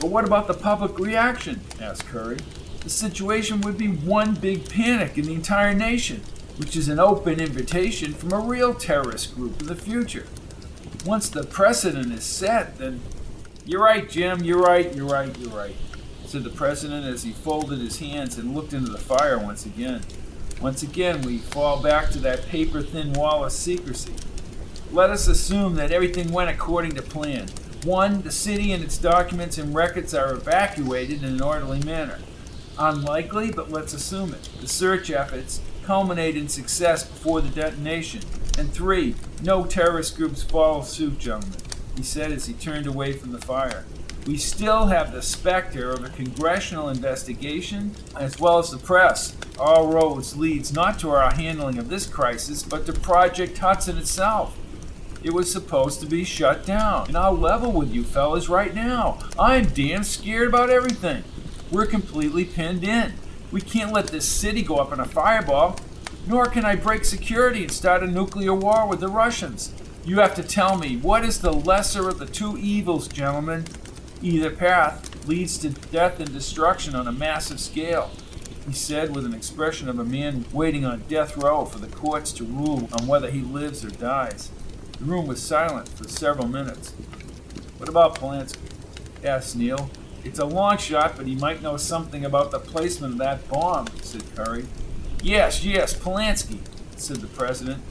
But 0.00 0.10
what 0.10 0.24
about 0.24 0.46
the 0.46 0.54
public 0.54 0.98
reaction? 0.98 1.60
asked 1.80 2.06
Curry. 2.06 2.38
The 2.82 2.90
situation 2.90 3.60
would 3.62 3.76
be 3.76 3.88
one 3.88 4.34
big 4.34 4.68
panic 4.68 5.18
in 5.18 5.24
the 5.24 5.34
entire 5.34 5.74
nation, 5.74 6.22
which 6.56 6.76
is 6.76 6.88
an 6.88 7.00
open 7.00 7.40
invitation 7.40 8.14
from 8.14 8.32
a 8.32 8.38
real 8.38 8.74
terrorist 8.74 9.34
group 9.34 9.60
in 9.60 9.66
the 9.66 9.74
future. 9.74 10.26
Once 11.04 11.28
the 11.28 11.42
precedent 11.42 12.12
is 12.12 12.24
set, 12.24 12.78
then. 12.78 13.00
You're 13.64 13.82
right, 13.82 14.08
Jim, 14.08 14.44
you're 14.44 14.62
right, 14.62 14.94
you're 14.94 15.08
right, 15.08 15.36
you're 15.38 15.50
right, 15.50 15.74
said 16.24 16.44
the 16.44 16.50
president 16.50 17.06
as 17.06 17.24
he 17.24 17.32
folded 17.32 17.80
his 17.80 17.98
hands 17.98 18.38
and 18.38 18.54
looked 18.54 18.72
into 18.72 18.90
the 18.90 18.98
fire 18.98 19.38
once 19.38 19.66
again. 19.66 20.02
Once 20.60 20.82
again, 20.82 21.22
we 21.22 21.38
fall 21.38 21.80
back 21.80 22.10
to 22.10 22.18
that 22.18 22.46
paper 22.46 22.82
thin 22.82 23.12
wall 23.12 23.44
of 23.44 23.52
secrecy. 23.52 24.12
Let 24.90 25.10
us 25.10 25.28
assume 25.28 25.76
that 25.76 25.92
everything 25.92 26.32
went 26.32 26.50
according 26.50 26.96
to 26.96 27.02
plan. 27.02 27.48
One, 27.84 28.22
the 28.22 28.32
city 28.32 28.72
and 28.72 28.82
its 28.82 28.98
documents 28.98 29.56
and 29.56 29.72
records 29.72 30.14
are 30.14 30.32
evacuated 30.32 31.22
in 31.22 31.34
an 31.34 31.42
orderly 31.42 31.80
manner. 31.84 32.18
Unlikely, 32.76 33.52
but 33.52 33.70
let's 33.70 33.92
assume 33.92 34.34
it. 34.34 34.48
The 34.60 34.66
search 34.66 35.10
efforts 35.10 35.60
culminate 35.84 36.36
in 36.36 36.48
success 36.48 37.04
before 37.04 37.40
the 37.40 37.50
detonation. 37.50 38.22
And 38.58 38.72
three, 38.72 39.14
no 39.42 39.64
terrorist 39.64 40.16
groups 40.16 40.42
follow 40.42 40.82
suit, 40.82 41.20
gentlemen, 41.20 41.58
he 41.96 42.02
said 42.02 42.32
as 42.32 42.46
he 42.46 42.54
turned 42.54 42.86
away 42.86 43.12
from 43.12 43.30
the 43.30 43.40
fire. 43.40 43.84
We 44.28 44.36
still 44.36 44.88
have 44.88 45.12
the 45.12 45.22
specter 45.22 45.90
of 45.90 46.04
a 46.04 46.10
congressional 46.10 46.90
investigation 46.90 47.92
as 48.14 48.38
well 48.38 48.58
as 48.58 48.70
the 48.70 48.76
press. 48.76 49.34
All 49.58 49.90
roads 49.90 50.36
leads 50.36 50.70
not 50.70 50.98
to 50.98 51.08
our 51.08 51.32
handling 51.32 51.78
of 51.78 51.88
this 51.88 52.04
crisis, 52.04 52.62
but 52.62 52.84
to 52.84 52.92
Project 52.92 53.56
Hudson 53.56 53.96
itself. 53.96 54.54
It 55.24 55.32
was 55.32 55.50
supposed 55.50 56.00
to 56.00 56.06
be 56.06 56.24
shut 56.24 56.66
down. 56.66 57.06
And 57.08 57.16
I'll 57.16 57.32
level 57.32 57.72
with 57.72 57.90
you 57.90 58.04
fellas 58.04 58.50
right 58.50 58.74
now. 58.74 59.18
I'm 59.38 59.64
damn 59.64 60.04
scared 60.04 60.48
about 60.48 60.68
everything. 60.68 61.24
We're 61.70 61.86
completely 61.86 62.44
pinned 62.44 62.84
in. 62.84 63.14
We 63.50 63.62
can't 63.62 63.94
let 63.94 64.08
this 64.08 64.28
city 64.28 64.60
go 64.60 64.76
up 64.76 64.92
in 64.92 65.00
a 65.00 65.06
fireball, 65.06 65.78
nor 66.26 66.48
can 66.48 66.66
I 66.66 66.76
break 66.76 67.06
security 67.06 67.62
and 67.62 67.72
start 67.72 68.02
a 68.02 68.06
nuclear 68.06 68.52
war 68.52 68.86
with 68.86 69.00
the 69.00 69.08
Russians. 69.08 69.72
You 70.04 70.18
have 70.18 70.34
to 70.34 70.42
tell 70.42 70.76
me, 70.76 70.98
what 70.98 71.24
is 71.24 71.40
the 71.40 71.52
lesser 71.54 72.10
of 72.10 72.18
the 72.18 72.26
two 72.26 72.58
evils, 72.58 73.08
gentlemen? 73.08 73.64
Either 74.20 74.50
path 74.50 75.26
leads 75.28 75.58
to 75.58 75.70
death 75.70 76.18
and 76.18 76.32
destruction 76.32 76.94
on 76.94 77.06
a 77.06 77.12
massive 77.12 77.60
scale, 77.60 78.10
he 78.66 78.72
said 78.72 79.14
with 79.14 79.24
an 79.24 79.32
expression 79.32 79.88
of 79.88 79.98
a 79.98 80.04
man 80.04 80.44
waiting 80.52 80.84
on 80.84 81.04
death 81.08 81.36
row 81.36 81.64
for 81.64 81.78
the 81.78 81.86
courts 81.86 82.32
to 82.32 82.44
rule 82.44 82.88
on 82.92 83.06
whether 83.06 83.30
he 83.30 83.40
lives 83.40 83.84
or 83.84 83.90
dies. 83.90 84.50
The 84.98 85.04
room 85.04 85.26
was 85.26 85.40
silent 85.40 85.88
for 85.88 86.08
several 86.08 86.48
minutes. 86.48 86.90
What 87.78 87.88
about 87.88 88.16
Polanski? 88.16 88.58
asked 89.24 89.56
Neil. 89.56 89.90
It's 90.24 90.40
a 90.40 90.44
long 90.44 90.78
shot, 90.78 91.16
but 91.16 91.26
he 91.26 91.36
might 91.36 91.62
know 91.62 91.76
something 91.76 92.24
about 92.24 92.50
the 92.50 92.58
placement 92.58 93.14
of 93.14 93.18
that 93.20 93.48
bomb, 93.48 93.86
said 94.02 94.24
Curry. 94.34 94.66
Yes, 95.22 95.64
yes, 95.64 95.94
Polanski, 95.94 96.58
said 96.96 97.18
the 97.18 97.28
president. 97.28 97.82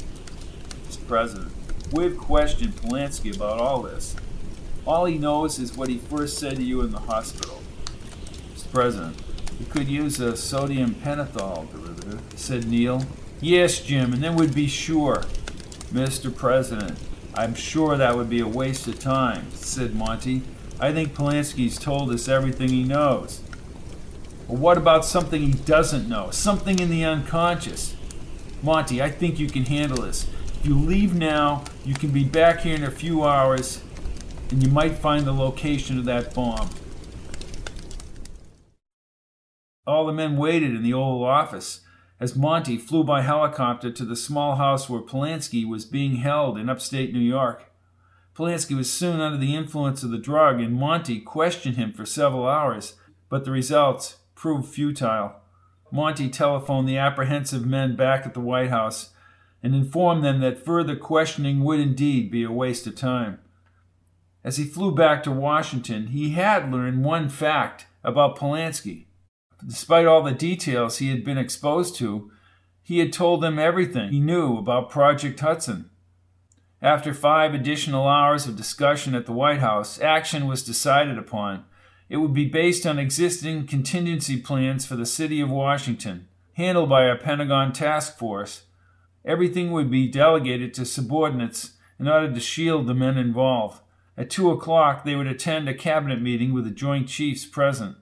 Mr. 0.87 1.07
President, 1.07 1.51
we've 1.93 2.17
questioned 2.17 2.75
Polanski 2.75 3.33
about 3.35 3.59
all 3.59 3.81
this. 3.81 4.15
All 4.87 5.03
he 5.03 5.17
knows 5.17 5.59
is 5.59 5.75
what 5.75 5.89
he 5.89 5.97
first 5.97 6.37
said 6.37 6.55
to 6.55 6.63
you 6.63 6.79
in 6.79 6.91
the 6.91 6.99
hospital. 6.99 7.61
Mr. 8.55 8.71
President, 8.71 9.21
we 9.59 9.65
could 9.65 9.89
use 9.89 10.21
a 10.21 10.37
sodium 10.37 10.95
pentothal 10.95 11.69
derivative, 11.69 12.21
said 12.37 12.69
Neil. 12.69 13.03
Yes, 13.41 13.81
Jim, 13.81 14.13
and 14.13 14.23
then 14.23 14.37
we'd 14.37 14.55
be 14.55 14.67
sure. 14.67 15.25
Mr. 15.91 16.33
President, 16.33 16.97
I'm 17.33 17.53
sure 17.53 17.97
that 17.97 18.15
would 18.15 18.29
be 18.29 18.39
a 18.39 18.47
waste 18.47 18.87
of 18.87 18.97
time, 18.97 19.51
said 19.51 19.93
Monty. 19.93 20.43
I 20.79 20.93
think 20.93 21.13
Polanski's 21.13 21.77
told 21.77 22.09
us 22.11 22.29
everything 22.29 22.69
he 22.69 22.83
knows. 22.83 23.41
But 24.47 24.55
what 24.55 24.77
about 24.77 25.03
something 25.03 25.41
he 25.41 25.51
doesn't 25.51 26.07
know? 26.07 26.31
Something 26.31 26.79
in 26.79 26.89
the 26.89 27.03
unconscious? 27.03 27.93
Monty, 28.63 29.01
I 29.01 29.11
think 29.11 29.37
you 29.37 29.49
can 29.49 29.65
handle 29.65 30.03
this. 30.03 30.27
If 30.61 30.65
you 30.65 30.79
leave 30.79 31.13
now, 31.13 31.65
you 31.83 31.93
can 31.93 32.11
be 32.11 32.23
back 32.23 32.61
here 32.61 32.75
in 32.75 32.85
a 32.85 32.91
few 32.91 33.25
hours, 33.25 33.81
and 34.51 34.63
you 34.63 34.69
might 34.69 34.97
find 34.97 35.25
the 35.25 35.33
location 35.33 35.97
of 35.97 36.05
that 36.05 36.33
bomb. 36.33 36.69
All 39.85 40.05
the 40.05 40.13
men 40.13 40.37
waited 40.37 40.75
in 40.75 40.83
the 40.83 40.93
Oval 40.93 41.23
Office 41.23 41.81
as 42.19 42.35
Monty 42.35 42.77
flew 42.77 43.03
by 43.03 43.21
helicopter 43.21 43.91
to 43.91 44.03
the 44.03 44.15
small 44.15 44.55
house 44.55 44.89
where 44.89 45.01
Polanski 45.01 45.67
was 45.67 45.85
being 45.85 46.17
held 46.17 46.57
in 46.57 46.69
upstate 46.69 47.13
New 47.13 47.19
York. 47.19 47.71
Polanski 48.35 48.75
was 48.75 48.91
soon 48.91 49.21
under 49.21 49.37
the 49.37 49.55
influence 49.55 50.03
of 50.03 50.11
the 50.11 50.17
drug, 50.17 50.59
and 50.59 50.73
Monty 50.75 51.19
questioned 51.19 51.77
him 51.77 51.93
for 51.93 52.05
several 52.05 52.47
hours, 52.47 52.93
but 53.29 53.45
the 53.45 53.51
results 53.51 54.17
proved 54.35 54.67
futile. 54.67 55.35
Monty 55.91 56.29
telephoned 56.29 56.87
the 56.87 56.97
apprehensive 56.97 57.65
men 57.65 57.95
back 57.95 58.25
at 58.25 58.33
the 58.33 58.41
White 58.41 58.69
House 58.69 59.11
and 59.63 59.73
informed 59.73 60.23
them 60.23 60.39
that 60.41 60.63
further 60.63 60.95
questioning 60.95 61.63
would 61.63 61.79
indeed 61.79 62.29
be 62.29 62.43
a 62.43 62.51
waste 62.51 62.85
of 62.85 62.95
time. 62.95 63.39
As 64.47 64.55
he 64.55 64.63
flew 64.63 64.95
back 64.95 65.23
to 65.23 65.31
Washington, 65.31 66.07
he 66.07 66.29
had 66.29 66.71
learned 66.71 67.03
one 67.03 67.27
fact 67.27 67.85
about 68.01 68.37
Polanski. 68.37 69.07
Despite 69.67 70.05
all 70.05 70.23
the 70.23 70.31
details 70.31 70.99
he 70.99 71.09
had 71.09 71.25
been 71.25 71.37
exposed 71.37 71.97
to, 71.97 72.31
he 72.81 72.99
had 72.99 73.11
told 73.11 73.41
them 73.41 73.59
everything 73.59 74.09
he 74.09 74.21
knew 74.21 74.57
about 74.57 74.89
Project 74.89 75.37
Hudson. 75.41 75.89
After 76.81 77.13
five 77.13 77.53
additional 77.53 78.07
hours 78.07 78.47
of 78.47 78.55
discussion 78.55 79.15
at 79.15 79.25
the 79.25 79.33
White 79.33 79.59
House, 79.59 79.99
action 79.99 80.47
was 80.47 80.63
decided 80.63 81.17
upon. 81.17 81.65
It 82.07 82.15
would 82.15 82.33
be 82.33 82.47
based 82.47 82.87
on 82.87 82.97
existing 82.97 83.67
contingency 83.67 84.39
plans 84.39 84.85
for 84.85 84.95
the 84.95 85.05
city 85.05 85.41
of 85.41 85.49
Washington, 85.49 86.29
handled 86.53 86.87
by 86.87 87.03
a 87.03 87.17
Pentagon 87.17 87.73
task 87.73 88.17
force. 88.17 88.63
Everything 89.25 89.71
would 89.71 89.91
be 89.91 90.07
delegated 90.07 90.73
to 90.75 90.85
subordinates 90.85 91.73
in 91.99 92.07
order 92.07 92.33
to 92.33 92.39
shield 92.39 92.87
the 92.87 92.93
men 92.93 93.17
involved. 93.17 93.81
At 94.17 94.29
two 94.29 94.49
o'clock, 94.49 95.05
they 95.05 95.15
would 95.15 95.27
attend 95.27 95.69
a 95.69 95.73
cabinet 95.73 96.21
meeting 96.21 96.53
with 96.53 96.65
the 96.65 96.71
Joint 96.71 97.07
Chiefs 97.07 97.45
present. 97.45 97.97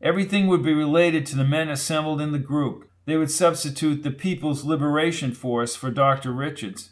Everything 0.00 0.46
would 0.46 0.62
be 0.62 0.72
related 0.72 1.26
to 1.26 1.36
the 1.36 1.44
men 1.44 1.68
assembled 1.68 2.20
in 2.20 2.32
the 2.32 2.38
group. 2.38 2.88
They 3.04 3.18
would 3.18 3.30
substitute 3.30 4.02
the 4.02 4.10
People's 4.10 4.64
Liberation 4.64 5.32
Force 5.32 5.76
for 5.76 5.90
Dr. 5.90 6.32
Richards. 6.32 6.90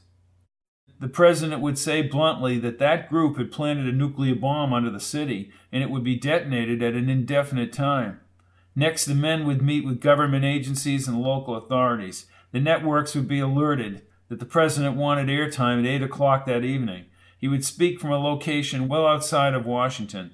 The 1.00 1.08
president 1.08 1.62
would 1.62 1.78
say 1.78 2.02
bluntly 2.02 2.58
that 2.58 2.80
that 2.80 3.08
group 3.08 3.38
had 3.38 3.52
planted 3.52 3.86
a 3.86 3.96
nuclear 3.96 4.34
bomb 4.34 4.72
under 4.72 4.90
the 4.90 5.00
city 5.00 5.52
and 5.70 5.82
it 5.82 5.90
would 5.90 6.02
be 6.02 6.18
detonated 6.18 6.82
at 6.82 6.94
an 6.94 7.08
indefinite 7.08 7.72
time. 7.72 8.20
Next, 8.74 9.04
the 9.04 9.14
men 9.14 9.46
would 9.46 9.62
meet 9.62 9.84
with 9.84 10.00
government 10.00 10.44
agencies 10.44 11.06
and 11.08 11.20
local 11.20 11.56
authorities. 11.56 12.26
The 12.52 12.60
networks 12.60 13.14
would 13.14 13.28
be 13.28 13.40
alerted. 13.40 14.02
that 14.28 14.40
the 14.40 14.44
president 14.44 14.94
wanted 14.94 15.28
airtime 15.28 15.80
at 15.80 15.86
8 15.86 16.02
o'clock 16.02 16.44
that 16.44 16.62
evening. 16.62 17.06
He 17.38 17.48
would 17.48 17.64
speak 17.64 18.00
from 18.00 18.10
a 18.10 18.18
location 18.18 18.88
well 18.88 19.06
outside 19.06 19.54
of 19.54 19.64
Washington. 19.64 20.32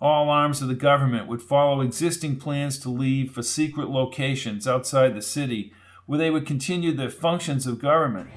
All 0.00 0.28
arms 0.28 0.60
of 0.60 0.68
the 0.68 0.74
government 0.74 1.28
would 1.28 1.40
follow 1.42 1.80
existing 1.80 2.36
plans 2.36 2.78
to 2.80 2.90
leave 2.90 3.32
for 3.32 3.42
secret 3.42 3.88
locations 3.88 4.68
outside 4.68 5.14
the 5.14 5.22
city 5.22 5.72
where 6.06 6.18
they 6.18 6.30
would 6.30 6.46
continue 6.46 6.92
the 6.92 7.08
functions 7.08 7.66
of 7.66 7.78
government. 7.78 8.28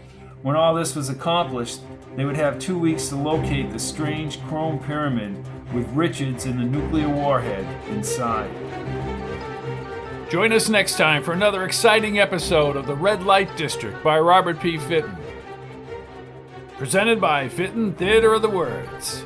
When 0.41 0.55
all 0.55 0.75
this 0.75 0.95
was 0.95 1.09
accomplished, 1.09 1.81
they 2.15 2.25
would 2.25 2.35
have 2.35 2.59
two 2.59 2.77
weeks 2.77 3.09
to 3.09 3.15
locate 3.15 3.71
the 3.71 3.79
strange 3.79 4.41
chrome 4.43 4.79
pyramid 4.79 5.37
with 5.73 5.87
Richards 5.89 6.45
and 6.45 6.59
the 6.59 6.65
nuclear 6.65 7.07
warhead 7.09 7.65
inside. 7.89 8.49
Join 10.29 10.51
us 10.51 10.69
next 10.69 10.97
time 10.97 11.23
for 11.23 11.33
another 11.33 11.63
exciting 11.63 12.19
episode 12.19 12.75
of 12.75 12.87
The 12.87 12.95
Red 12.95 13.23
Light 13.23 13.55
District 13.55 14.03
by 14.03 14.19
Robert 14.19 14.59
P. 14.59 14.77
Fitton. 14.77 15.15
Presented 16.81 17.21
by 17.21 17.47
Fitton 17.47 17.93
Theater 17.93 18.33
of 18.33 18.41
the 18.41 18.49
Words. 18.49 19.23